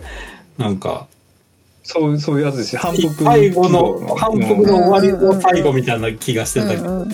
[0.57, 1.07] なんか、
[1.83, 2.81] そうそういうやつですよ。
[2.81, 6.69] 反復最後の、反復の終わりの最後みたいな気がしてた。
[6.69, 7.05] けど、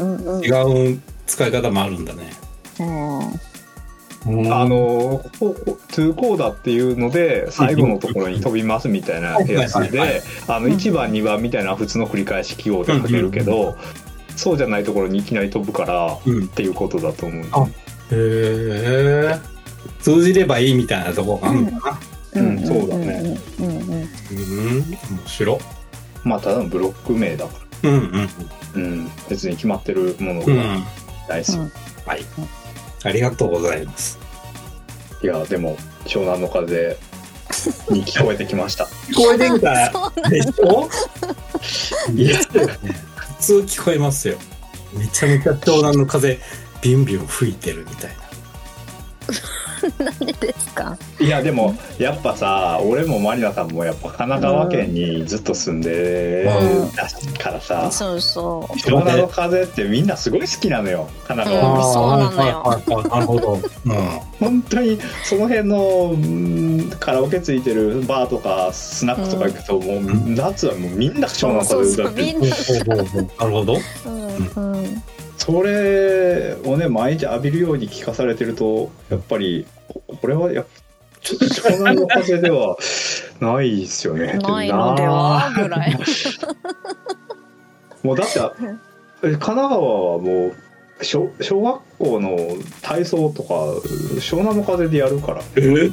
[0.44, 2.34] 違う使い方もあるんだね。
[2.80, 13.76] うん、あのトゥーコーダっていうので最後のところに飛びますみたいなやつであの1番2番みたいな普通の繰り返し記号で書けるけど
[14.36, 16.22] そうじゃないところにいきなり飛ぶからっ
[16.56, 17.70] ていうことだと思う、あへ
[18.12, 19.53] え
[20.04, 22.00] 通じればいいみたいなとこがあるのか
[22.34, 22.42] な。
[22.42, 23.38] うん、そうだね。
[23.60, 24.90] うん面
[25.26, 25.60] 白
[26.24, 27.90] まあただのブロック名だから。
[27.90, 27.98] うん
[28.76, 29.12] うんうん。
[29.30, 30.54] 別に決まってるものが
[31.30, 31.70] ないですよ、
[32.06, 32.26] はい。
[33.04, 34.18] ありがとうございます。
[35.22, 36.98] いや、でも、湘南の風
[37.90, 38.86] に聞こえてきました。
[39.12, 40.30] 聞こえてきた？
[40.30, 40.90] でしょ？
[42.16, 42.46] いや、普
[43.40, 44.38] 通聞こえますよ。
[44.94, 46.40] めちゃめちゃ湘南の風、
[46.82, 48.23] ビュンビュン吹いてるみたいな。
[50.04, 50.98] なんでですか？
[51.20, 56.48] いやでもやっぱさ俺もマリナさんもやっぱ神奈川県にずっと住んで
[56.96, 58.74] たからさ、うん、そうそう。
[58.76, 63.10] 湘南の風ってみんなすごい好きなのよ神奈川、うん、そうなのよ。
[63.10, 63.62] なるほど、うん、
[64.40, 66.16] 本当にその辺の
[67.00, 70.02] カラオケついてるバーとかスナックとか行くと、もう
[70.36, 72.40] 夏はもうみんな湘南の風歌ってる。
[73.40, 73.46] な。
[73.46, 75.04] るほほど、うんうん
[75.46, 79.68] それをね毎日浴びるように聞かされてるとやっぱり
[80.22, 80.66] これはや
[81.20, 82.78] ちょっと湘南の風では
[83.42, 84.38] ないですよね。
[84.38, 86.00] ないのではぐらい。
[88.04, 88.80] もうだって神
[89.38, 89.78] 奈川は
[90.18, 90.56] もう
[91.02, 92.38] 小小学校の
[92.82, 93.54] 体操とか
[94.22, 95.42] 湘南の風でやるから。
[95.58, 95.92] え？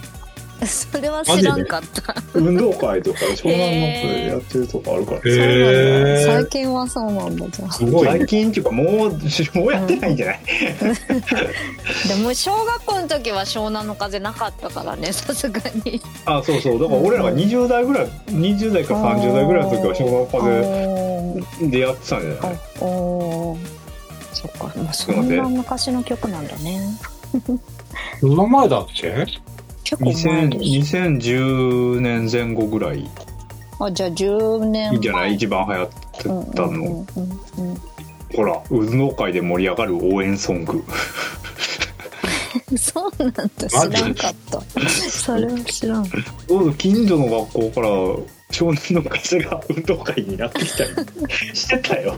[0.67, 2.15] それは知らんかった。
[2.35, 7.47] 運動会とか湘南のやってるとかあるから、えー、最近はそうなんだ。
[7.49, 10.41] じゃすごい、最近っていうかもうもうやってないんじゃない、
[12.09, 16.01] でも小学校の時は湘南の風なかったからねさすがに。
[16.27, 16.81] あそうそう。
[16.81, 20.27] だから俺らが20代ぐらい20代か30代ぐらいの時は湘南
[21.61, 22.59] 風でやってたんじゃない？
[22.81, 23.57] お
[24.33, 26.81] そっか、まあ、そんな昔の曲なんだね。
[28.21, 29.27] そんな前だっけ？
[29.85, 33.09] 結構前2010年前後ぐらい。
[33.81, 35.35] あじゃあ10年いいんじゃない？
[35.35, 36.23] 一番流行って
[36.55, 37.07] たの、
[38.37, 40.85] ほら運動会で盛り上がる応援ソング。
[42.79, 43.51] そうなんだ。
[43.69, 44.61] 知らんかった。
[44.89, 46.05] それは知らん。
[46.79, 47.89] 近所の学校から
[48.51, 50.91] 少年の会が運動会になってきたり
[51.55, 52.17] してたよ。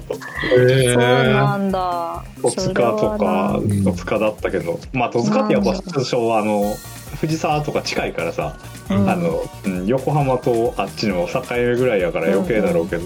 [0.59, 2.25] へそうなんだ。
[2.43, 6.75] 戸塚とか戸塚だったけど、まあ戸塚ってやっぱ昭和の
[7.21, 8.57] 藤沢とか近いからさ、
[8.91, 13.05] うん、あの、うん、横浜とあっちの境目ぐらいやから余計だろうけど。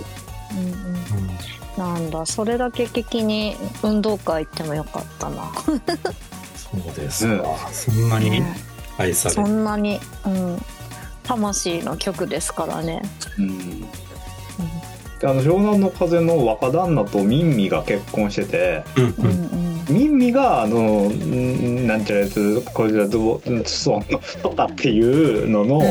[1.77, 2.25] なんだ。
[2.25, 5.53] それだけ聞きに運動会行ってもよかったな。
[6.57, 7.41] そうですか、うん、
[7.73, 8.43] そんなに
[8.99, 10.59] 愛されそんなにうん
[11.27, 13.03] 魂の曲ですからね。
[13.39, 19.05] うん、あの湘南の風の若旦那とミンミが結婚してて、うん
[19.89, 24.03] うん、ミンミがあのなんちゃらやつこれだとそ
[24.43, 25.83] とかっていうのの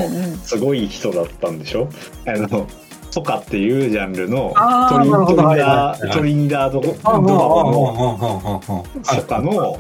[0.44, 1.90] すごい人だったんでしょ、
[2.28, 2.68] うんうん、あの
[3.12, 4.54] とかっていうジャンルの
[4.90, 9.80] トリトリダートリニダードドバのとかの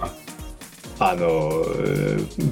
[0.99, 1.51] あの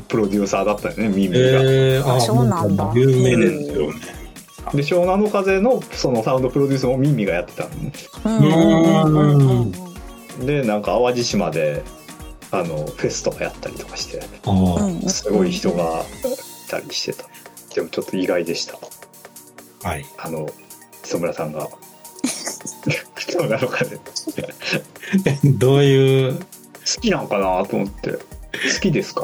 [0.09, 2.91] プロデューサーだったよねミミが、えー、あそうなんだ。
[2.93, 3.99] 有名ですよね、
[4.73, 7.93] で湘南の風のそのサウンドプロデュースもミミがやってたのね。
[10.45, 11.83] でなんか淡路島で
[12.51, 14.21] あのフェスとかやったりとかして
[15.09, 17.25] すごい人がいたりしてた。
[17.75, 18.77] でもちょっと意外でした。
[19.87, 20.05] はい。
[20.17, 20.49] あの
[21.03, 21.69] 磯村さんが。
[23.15, 23.97] 湘南の風
[25.57, 26.35] どういう？
[26.35, 26.41] 好
[27.01, 28.19] きなんかなと思って
[28.73, 29.23] 好きですか？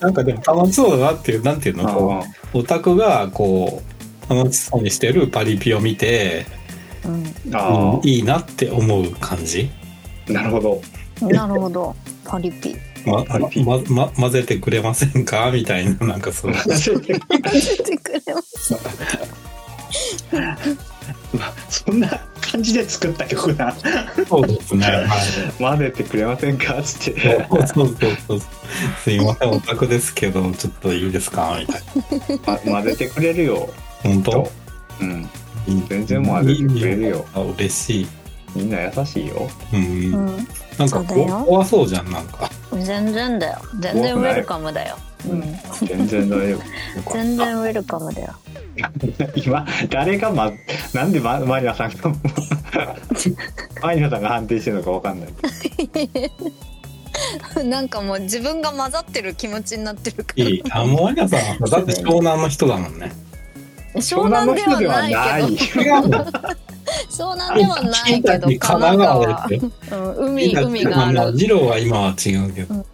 [0.00, 1.86] なんかでも楽しそうだなっていうなんていうの？
[1.92, 2.22] こ
[2.54, 3.82] うオタクがこ
[4.30, 6.46] う楽しそうにしてるパリピを見て、
[7.04, 9.70] うん、あいいなって思う感じ？
[10.28, 10.82] なるほど。
[11.26, 11.94] なるほど。
[12.24, 12.76] パリピ。
[13.04, 13.64] ま、パリピ。
[13.64, 15.50] ま、ま、混ぜてくれませんか？
[15.52, 16.52] みたいな、なんかそう。
[16.52, 18.78] 混ぜてくれません
[21.68, 22.08] そんな
[22.52, 23.74] 感じで作った曲な
[24.28, 25.08] そうですね、はい、
[25.58, 26.78] 混ぜてくれませんか？
[26.78, 27.46] っつって。
[27.48, 28.40] そうそうそう
[29.02, 31.58] すいませんオタクですけどちょっといいですか？
[31.58, 31.82] みたい
[32.62, 33.70] な、ま、混ぜてくれるよ。
[34.02, 34.50] 本当？
[35.00, 35.28] うん。
[35.88, 37.26] 全然混ぜてくれるよ。
[37.34, 38.06] あ嬉しい。
[38.54, 39.48] みんな優しいよ。
[39.72, 42.50] うん、なんか怖そうじゃんなんか。
[42.72, 43.58] 全然だよ。
[43.78, 44.98] 全然ウェルカムだよ、
[45.28, 45.42] うん、
[45.86, 46.58] 全然大丈
[47.04, 47.12] 夫。
[47.14, 48.34] 全然ウェルカムだよ。
[49.36, 50.50] 今誰がま
[50.94, 51.96] なんでママリナさんが
[53.82, 55.28] マリナさんが判定してるのかわかんない。
[57.64, 60.44] なんかもう自分が混ざってる気持ちになってるから。
[60.44, 60.62] いい。
[60.70, 63.12] あもうマリナさんはだって湘南の人だもんね。
[63.96, 65.84] 湘南ではないけど。
[67.10, 68.22] 湘南ではない。
[68.22, 69.48] けど神奈川、
[70.16, 71.32] うん、海海がある。
[71.34, 72.84] 二郎は今は違うけど、うん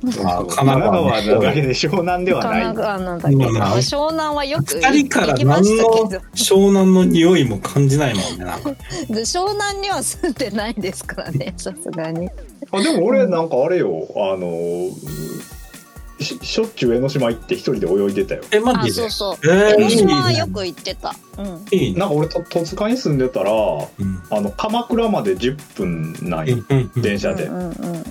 [0.00, 2.62] まあ、神奈川なだけで湘南ではない。
[2.62, 5.84] 神奈川なんだけど、湘南はよく二人から何の
[6.34, 8.70] 湘南の匂いも感じないもんね、なんか。
[9.10, 12.28] 湘南には住んでないですからね、 さすがに。
[12.70, 14.90] あ、でも俺なんかあれよ、あの、
[16.20, 18.42] ししょっちゅう江ノ島行って一人で泳いでたよ。
[18.50, 18.92] え、マジで？
[18.92, 19.36] そうそう。
[19.44, 21.14] えー、江ノ島はよく行ってた。
[21.38, 21.64] うん。
[21.70, 26.64] いいなんか俺と戸塚に住んでたら、うん、あの、鎌倉まで10分ない、
[26.96, 27.44] 電車で。
[27.44, 28.04] うんうんうん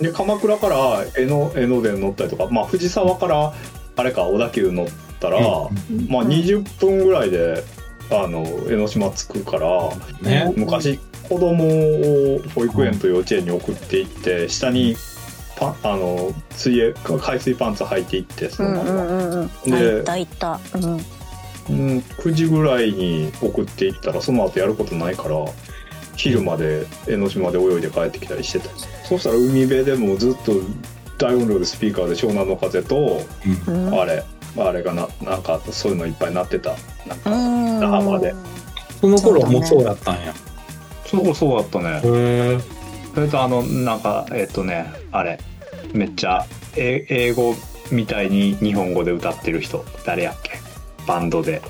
[0.00, 3.52] で鎌倉から江ノ江ノ電乗ったりとか、まあ、藤沢から
[3.96, 4.86] あれか小田急乗っ
[5.20, 7.62] たら、まあ、20分ぐらいで
[8.10, 9.68] あの江ノ島着くから、
[10.22, 10.98] ね、昔
[11.28, 14.96] 子供を保育園と幼稚園に送っていって下に
[15.56, 21.00] パあの水泳海水パンツ履いていってそのまま、うんうん、でいたうん。
[21.68, 25.36] うん、9時ぐらいに送っていったらその後やることないから
[26.22, 28.68] 昼まで江ノ島で泳いで帰ってきたりしてた。
[29.08, 30.52] そしたら海辺でもずっと
[31.16, 33.22] 大音量でスピーカーで湘南の風と、
[33.66, 34.22] うん、あれ
[34.58, 36.76] あれがななんかそういうのいっぱいなってた。
[37.06, 38.34] なんか那覇まで。
[39.00, 40.34] その頃もそうだったんや。
[41.06, 41.88] その頃そうだったね。
[41.88, 42.60] へえ
[43.14, 45.38] それとあのなんかえっとねあれ。
[45.94, 46.44] めっちゃ
[46.76, 47.54] 英語
[47.90, 49.84] みたいに日本語で歌ってる人。
[50.04, 50.52] 誰やっけ？
[51.06, 51.62] バンドで。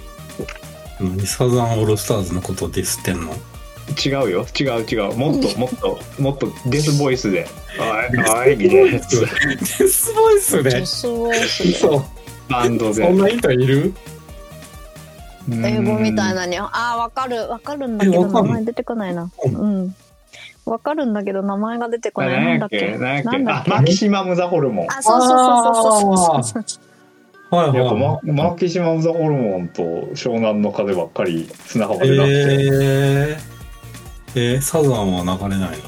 [1.24, 3.32] サザンオールスターズのことディスってんの？
[4.04, 4.46] 違うよ。
[4.58, 5.16] 違う違う。
[5.16, 7.46] もっと もっともっとデスボイスで
[7.78, 8.90] 「おいおい」みたいな。
[8.92, 9.26] やつデ
[9.88, 10.70] スボイスで。
[10.70, 11.72] デスボイスで。
[11.78, 12.02] そう
[12.50, 13.04] バンドで。
[13.06, 13.92] そんな人いる？
[15.50, 16.58] 英語みたいなに。
[16.58, 17.48] ああわかる。
[17.48, 19.30] わかるんだけど名前出てこないな。
[19.44, 19.94] うん。
[20.66, 22.44] わかるんだけど名前が出てこない。
[22.44, 22.96] なんだっけ？
[22.98, 23.70] なんだっけ？
[23.70, 24.86] マキシマムザホルモン。
[24.88, 26.80] あそうそうそうそうそうそう。
[27.56, 28.20] はいはい、やっぱマ
[28.50, 29.82] マキシマムザホルモンと
[30.14, 33.49] 湘南の風ばっかり砂浜でなって、えー
[34.34, 35.78] えー、サザンは流れない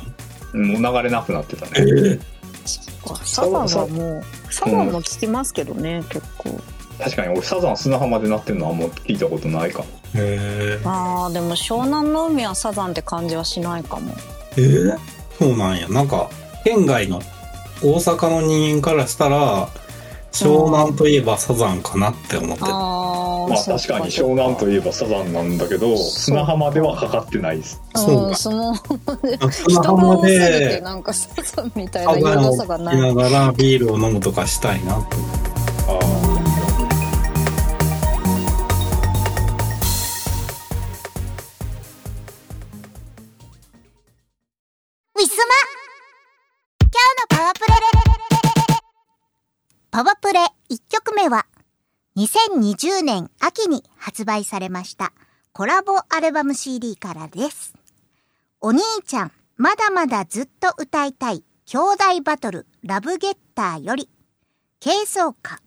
[0.53, 0.79] の？
[0.81, 1.73] もう流れなくなってたね。
[1.77, 2.21] えー、
[3.25, 6.61] サザンはもう、サザンも聞きますけどね、うん、結構。
[6.99, 9.85] 確かに俺サザン砂浜でなってるのはあんま聞いたことないかも。
[10.15, 10.81] へえ。
[10.85, 14.13] ああ、でも湘南の海はサザンって感じはしないかも。
[14.57, 14.99] えー、
[15.39, 15.89] そうなんや。
[15.89, 16.29] なんか、
[16.65, 17.21] 県外の
[17.83, 19.69] 大阪の人間からしたら、
[20.31, 22.69] 湘南といえばサザンかなって思ってあ
[23.53, 27.59] まあ確かに湘南といえばサザンなんだけど砂浜ではかかってない。
[27.59, 30.81] ですそうか砂浜で。
[30.81, 35.43] なんかサザンみたいな色さがないながらビールを飲むとかしたいなと思って
[35.89, 35.99] あ
[36.39, 36.43] あ
[49.95, 50.41] パワプレ
[50.71, 51.45] 1曲目は
[52.17, 55.13] 2020年秋に発売されました
[55.53, 57.75] コラボアルバム CD からです。
[58.61, 64.09] お兄ちゃん、まだまだずっと歌いたい兄弟バトルラブゲッターより
[64.83, 65.61] 軽装歌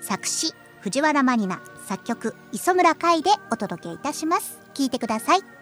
[0.00, 4.60] 作詞藤原マリナ作曲磯村海でお届けいたします。
[4.74, 5.55] 聴いてください。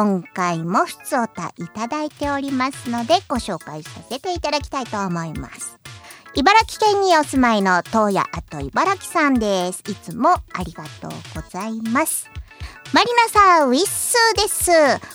[0.00, 5.78] 今回も普通歌いただいておりますので、ご紹介させていただきたいと思います。
[6.34, 9.82] 茨城県にお住まいの東野あと茨城さんです。
[9.88, 12.30] いつもありがとうございます。
[12.94, 14.70] マリナさん、ウィッスーです。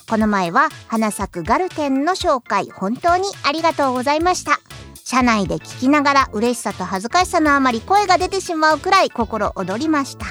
[0.07, 4.59] この前は花咲くガルテンの紹介、本当にありがとうございました。
[5.07, 10.25] 車内で聞きながら嬉しさと恥ずかしさのあまり声が出てしまうくらい心躍りました。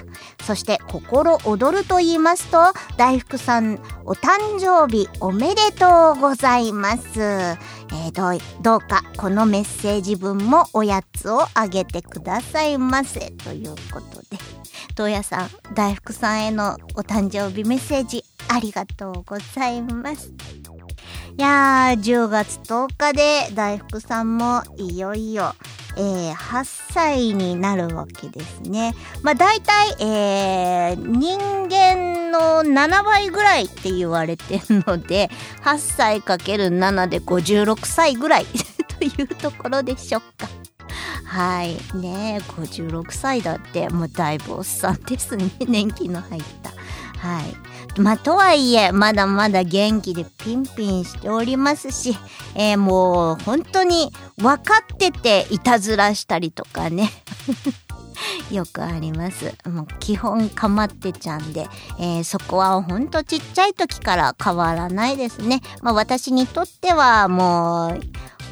[0.45, 2.59] そして心躍ると言いますと、
[2.97, 7.21] 大福さんお誕生日おめでとうございます。
[7.21, 13.31] えー、どうどうかこのメッセージ文もおやつをあげてくださいませ。
[13.31, 14.39] ということで、
[14.97, 20.33] 東野さん、大福さんへのお誕生日メッセージありがとうございます。
[21.37, 25.53] いやー、10月10日で大福さんもいよいよ、
[25.97, 28.95] えー、8歳になるわけですね。
[29.23, 35.29] まあ大体、えー、人間の7倍ぐらいって言われてるので、
[35.65, 38.47] 8歳かける7で56歳ぐらい
[38.99, 40.49] というところでしょうか。
[41.25, 41.75] はい。
[41.99, 45.51] ね56歳だって、もうだいぶおっさんですね。
[45.67, 46.71] 年季の入った。
[47.19, 47.74] はい。
[47.97, 52.17] まあ、とはいえ、まだまだ元気でピンピンしておりますし、
[52.55, 57.11] えー、もう本当に分かってていたずらしたりとかね。
[58.51, 59.55] よくあります。
[59.67, 61.67] もう基本かまってちゃんで、
[61.99, 65.61] えー、そこはほんとちっちゃい時から変わらないですね。
[65.83, 68.01] まあ私にとってはもう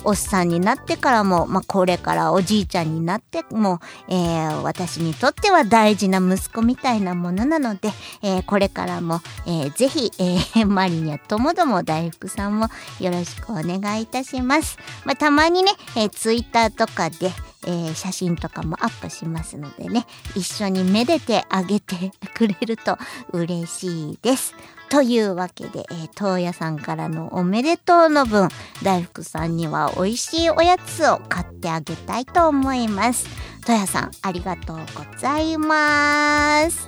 [0.05, 7.91] おっさんになってからも、まあ、これからおじいちゃんになっても、えー、私にとっては大事な息子みたいなものなので、
[8.23, 12.69] えー、これからも、えー、ぜひ、えー、マリニャともども大福さんも
[13.01, 14.79] よろしくお願いいたします。
[15.05, 17.31] まあ、たまにね、えー、ツイッターとかで、
[17.67, 22.99] えー、写真とかもアップしますのでね、一緒にめでてあげてくれると
[23.33, 24.55] 嬉しいです。
[24.89, 28.49] というわけで、えー、東野さんからのおめでとうの分、
[28.83, 33.27] 大福さんには美味しいおやつを買ってあげたいと思います。
[33.63, 36.87] 東野さん、ありがとうございます。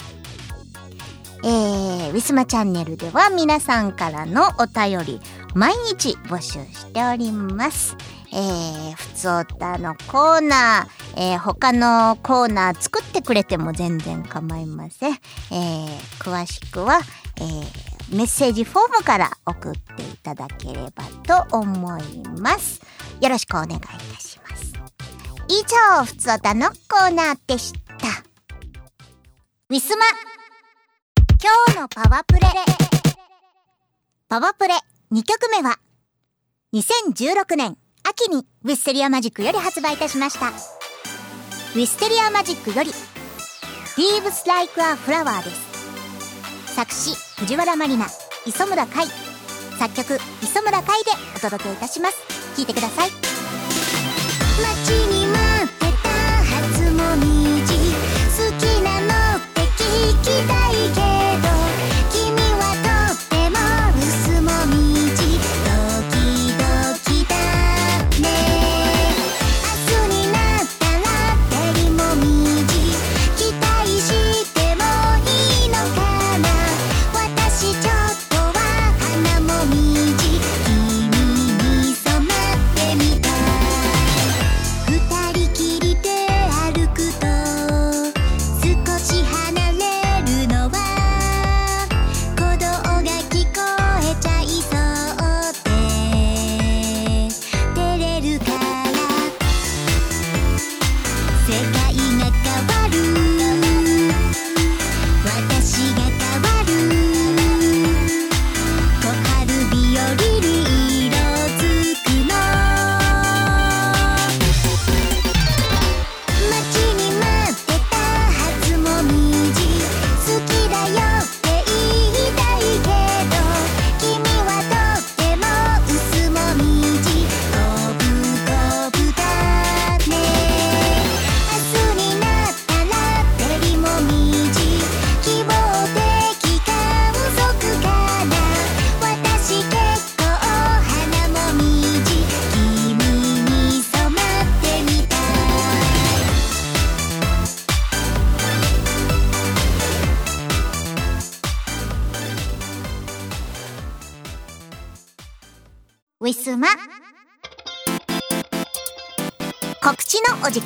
[1.44, 5.20] えー、ウィスマチャンネルでは皆さんからのお便り、
[5.54, 7.96] 毎日募集しております。
[8.34, 15.12] えー、ふつおたのコーナー、えー、他のコーナー作ってくれても全然構いません。
[15.12, 17.00] えー、詳しくは、
[17.36, 21.04] えーメッセージフォームから送っていただければ
[21.46, 22.02] と思い
[22.40, 22.82] ます。
[23.20, 24.72] よろしくお願いいたします。
[25.48, 25.62] 以
[25.98, 28.08] 上、ふつおたのコーナーでした。
[29.70, 30.04] ウィスマ
[31.42, 32.40] 今日のパワープレ
[34.28, 34.74] パワープレ
[35.12, 35.78] 2曲目は
[36.72, 37.76] 2016年
[38.06, 40.48] 秋にウィステリアマジックより発売いたしました。
[40.48, 42.90] ウィステリアマジックより
[43.96, 45.74] Leaves Like a Flower です。
[46.74, 48.06] 作詞藤原まりな
[48.46, 49.06] 磯村海
[49.78, 52.16] 作曲磯村海でお届けいたします
[52.56, 56.08] 聴いてください待ちに待ってた
[56.42, 57.43] 初も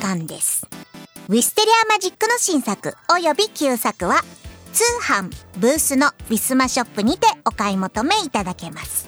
[0.09, 0.67] 知のお時間です。
[1.27, 4.23] ウィステリアマジックの新作及び旧作は
[4.73, 5.29] 通販
[5.59, 9.07] ブースのウィスマショップにてお買い求めいただけます。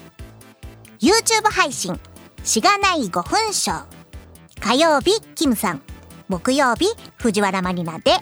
[1.00, 1.98] YouTube 配信
[2.44, 3.84] しがない5分ショー
[4.60, 5.82] 火曜日キムさん。
[6.28, 6.86] 木曜日
[7.16, 8.12] 藤原マリナで。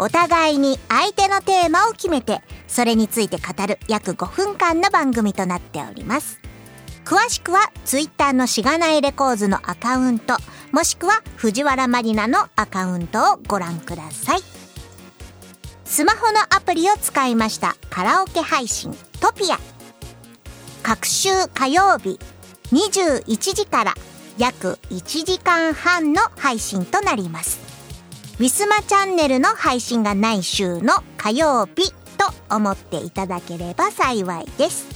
[0.00, 6.38] お互いに相手のテーマを決めてそれについて語る約5分間の番組となっております。
[7.04, 10.36] 詳しくは Twitter のしがないレコーズのアカウント
[10.72, 14.40] もしくは藤原マリナのアカウントをご覧ください。
[15.84, 17.76] スマホのアプリを使いました。
[17.88, 19.58] カラオケ配信トピア。
[20.82, 22.18] 各週火曜日
[22.72, 23.94] 21時から
[24.36, 27.58] 約1時間半の配信となります。
[28.38, 34.86] ウィスマチャンネルの配信がない週の火曜日と思っていただければ幸いです。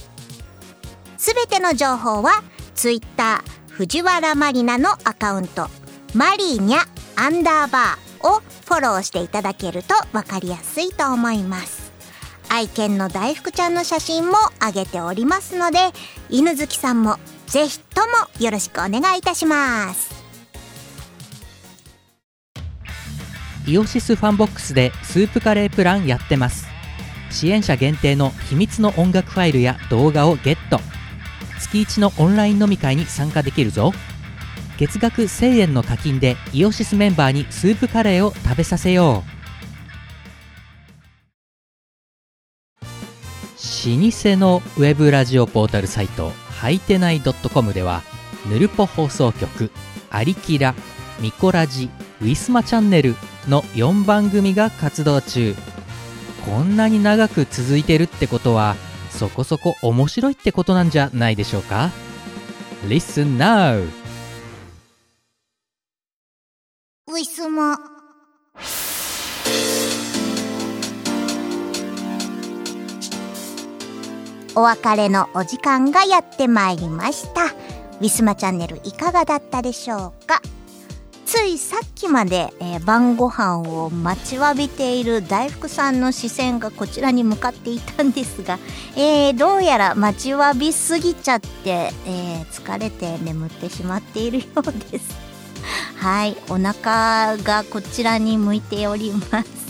[1.17, 2.43] すべての情報は
[2.75, 3.43] Twitter
[3.73, 5.67] 藤原マリナのアカウント
[6.13, 11.91] マリーニャアンダーバーをフォローしていただけると分かりやすいと思います。
[12.49, 15.79] 愛犬の大福ちゃんの写真も上げておりますので
[16.29, 17.17] 犬好きさんも
[17.47, 20.13] ぜひともよろしくお願いいたします。
[23.65, 26.67] イオシスファンボックスでスープカレープランやってます。
[27.31, 30.79] 支援者限定の秘密の音楽ファイルや動画をゲット。
[31.63, 33.93] 月1のオンライン飲み会に参加できるぞ。
[34.77, 39.33] 月額1000円の課金でイオシスメンバーにスープカレーを食べさせよう。
[43.85, 48.01] 老舗のウェブラジオポータルサイトはいてない .com では
[48.49, 49.71] ぬるぽ放送局
[50.09, 50.73] 「アリキラ」
[51.19, 51.89] 「ミコラジ」
[52.21, 53.15] 「ウィスマチャンネル」
[53.47, 55.55] の4番組が活動中。
[56.45, 58.75] こんなに長く続いてるってことは
[59.17, 61.91] そこそこ面白いってことなんじゃないでしょうか
[62.87, 63.87] ？Listen now!
[67.07, 67.77] ウィスマ
[74.55, 77.45] お別れのお時間がやってまいりました。
[77.45, 80.41] ウィスマチャンネルいかがだったでしょうか？
[81.33, 88.59] ついさっきまで、えー、晩ご飯を待ちわびている大福さんの視線がこちらに向かっていたんですが、
[88.95, 95.17] えー、どうやら待ちわびすぎちゃって、えー、疲れて眠ってしまっているようです。
[95.95, 99.62] はいお腹がこちらに向いております。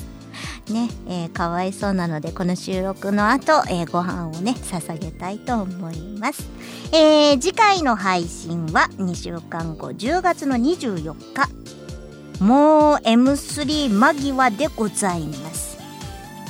[0.69, 6.47] ね、えー、かわいそうなのでこの収録の後、えー、ご飯をね捧げたいと思います、
[6.93, 11.63] えー、次回の配信は2週間後10月の24日。
[12.39, 15.77] もう M3 間際でございます。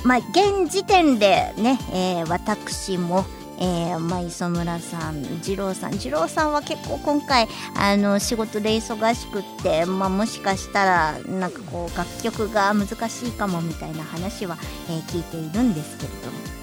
[0.04, 3.26] まあ現時点でね、えー、私も
[3.60, 7.48] えー、まあ、磯村さん二郎さん二郎さんは結構今回
[7.78, 14.58] あの仕事で忙しくって、まあ、もしかしたらなんかこう楽曲が難しいかもみたいな話は、
[14.90, 16.63] えー、聞いているんですけれども、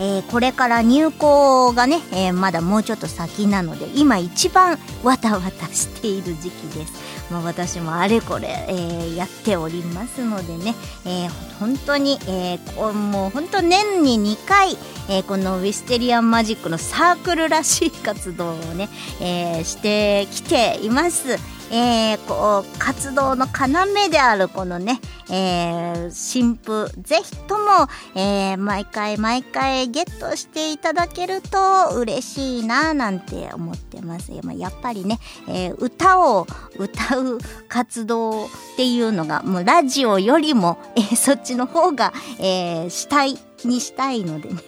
[0.00, 7.10] えー、これから入校がね、えまだもうちょっと先なので今一番わたわたしている時期です。
[7.30, 10.74] まあ、私もあれこれ、えー、やっておりますのでね、
[11.06, 11.28] え、
[11.60, 14.76] 本当に、えー、もう本当年に2回、
[15.08, 18.88] え、このウィステリアンマジックのサークルらしい活動をね、
[19.20, 21.59] え、してきています。
[21.70, 25.00] えー、こう活動の要であるこのね、
[25.30, 34.32] えー、新婦ぜひとも、えー、毎回毎回ゲットしていただけると嬉しいななんて思ってます。
[34.32, 35.18] やっぱりね、
[35.48, 36.46] えー、歌を
[36.76, 44.60] 歌う活動っていうのがもうラジオよりも、えー、そっちの方が、えー、したいにしたいのでね。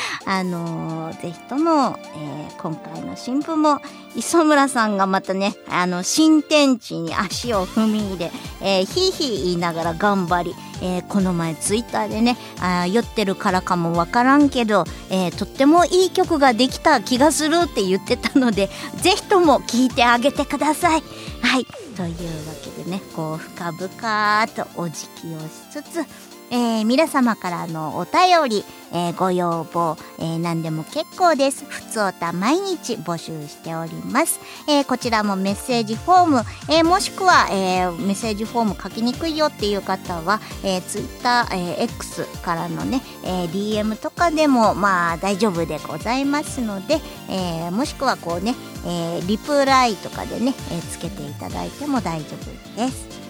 [0.24, 3.80] あのー、ぜひとも、えー、今回の新婦も
[4.14, 18.70] 磯村さんがまたね、あの、新天地に足を踏み入れ、えー、ひいひい言いながら頑張り、えー、この前ツイッターでね、あ酔ってるからかもわからんけど、えー、とってもいい曲ができた気がするって言ってたので、
[19.02, 21.02] ぜひとも聴いてあげてください。
[21.42, 21.66] はい。
[21.96, 26.04] というわけでね、こう、深々とお辞儀をしつつ、
[26.50, 31.64] えー、皆様からのお便り、えー、ご要望、えー、何でも結構です。
[31.64, 34.40] ふつおた毎日募集しております。
[34.68, 48.54] えこちらもメッセージフォーム、えもしくは、えメッセージフォーム書きにくいよっていう方は、えー、Twitter、え X からのね、え DM とかでもまあ大丈夫でございますので、えもしくはこうね、
[48.86, 53.25] えリプライとかでね、えつけていただいても大丈夫です。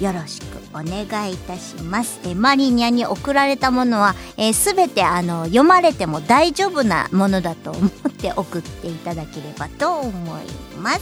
[0.00, 2.20] よろしくお願いいたします。
[2.26, 10.42] えマリニャに送られたものは、えー、全てあの読まれても大丈夫なものだと思って送っていただければと思い
[10.80, 11.00] ます。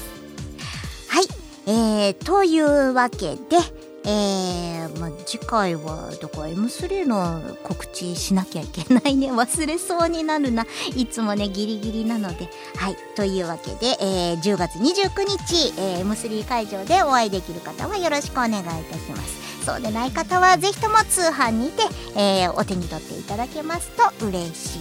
[1.09, 1.25] はい、
[1.67, 3.59] えー、というわけで
[4.07, 9.31] えー、まあ、次回はどこ M3 の告知しなきゃいけないね。
[9.33, 10.67] 忘れそうになるな。
[10.95, 12.51] いつもねギリギリなので。
[12.77, 12.97] はい。
[13.17, 19.45] というわけで、えー、10月29日、えー、M3 会場でお会いできる方はよろしくお願いいたします。
[19.65, 21.85] そうでない方はぜひとも通販にて、
[22.15, 23.89] えー、お手に取っていただけます
[24.21, 24.79] と嬉し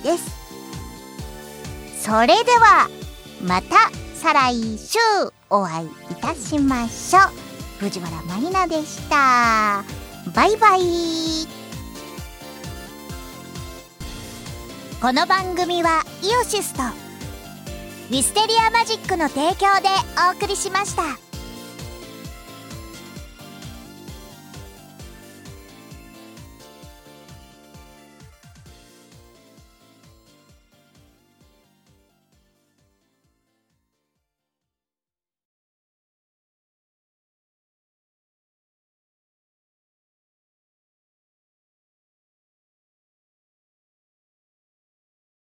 [0.00, 0.24] いです。
[2.02, 2.88] それでは
[3.40, 4.98] また再来週
[5.48, 7.43] お会いいたしましょう。
[7.84, 9.84] 藤原まりなでした
[10.34, 10.80] バイバイ
[15.02, 19.88] この番組はイオシスとウィステリアマジックの提供で
[20.30, 21.23] お送りしました。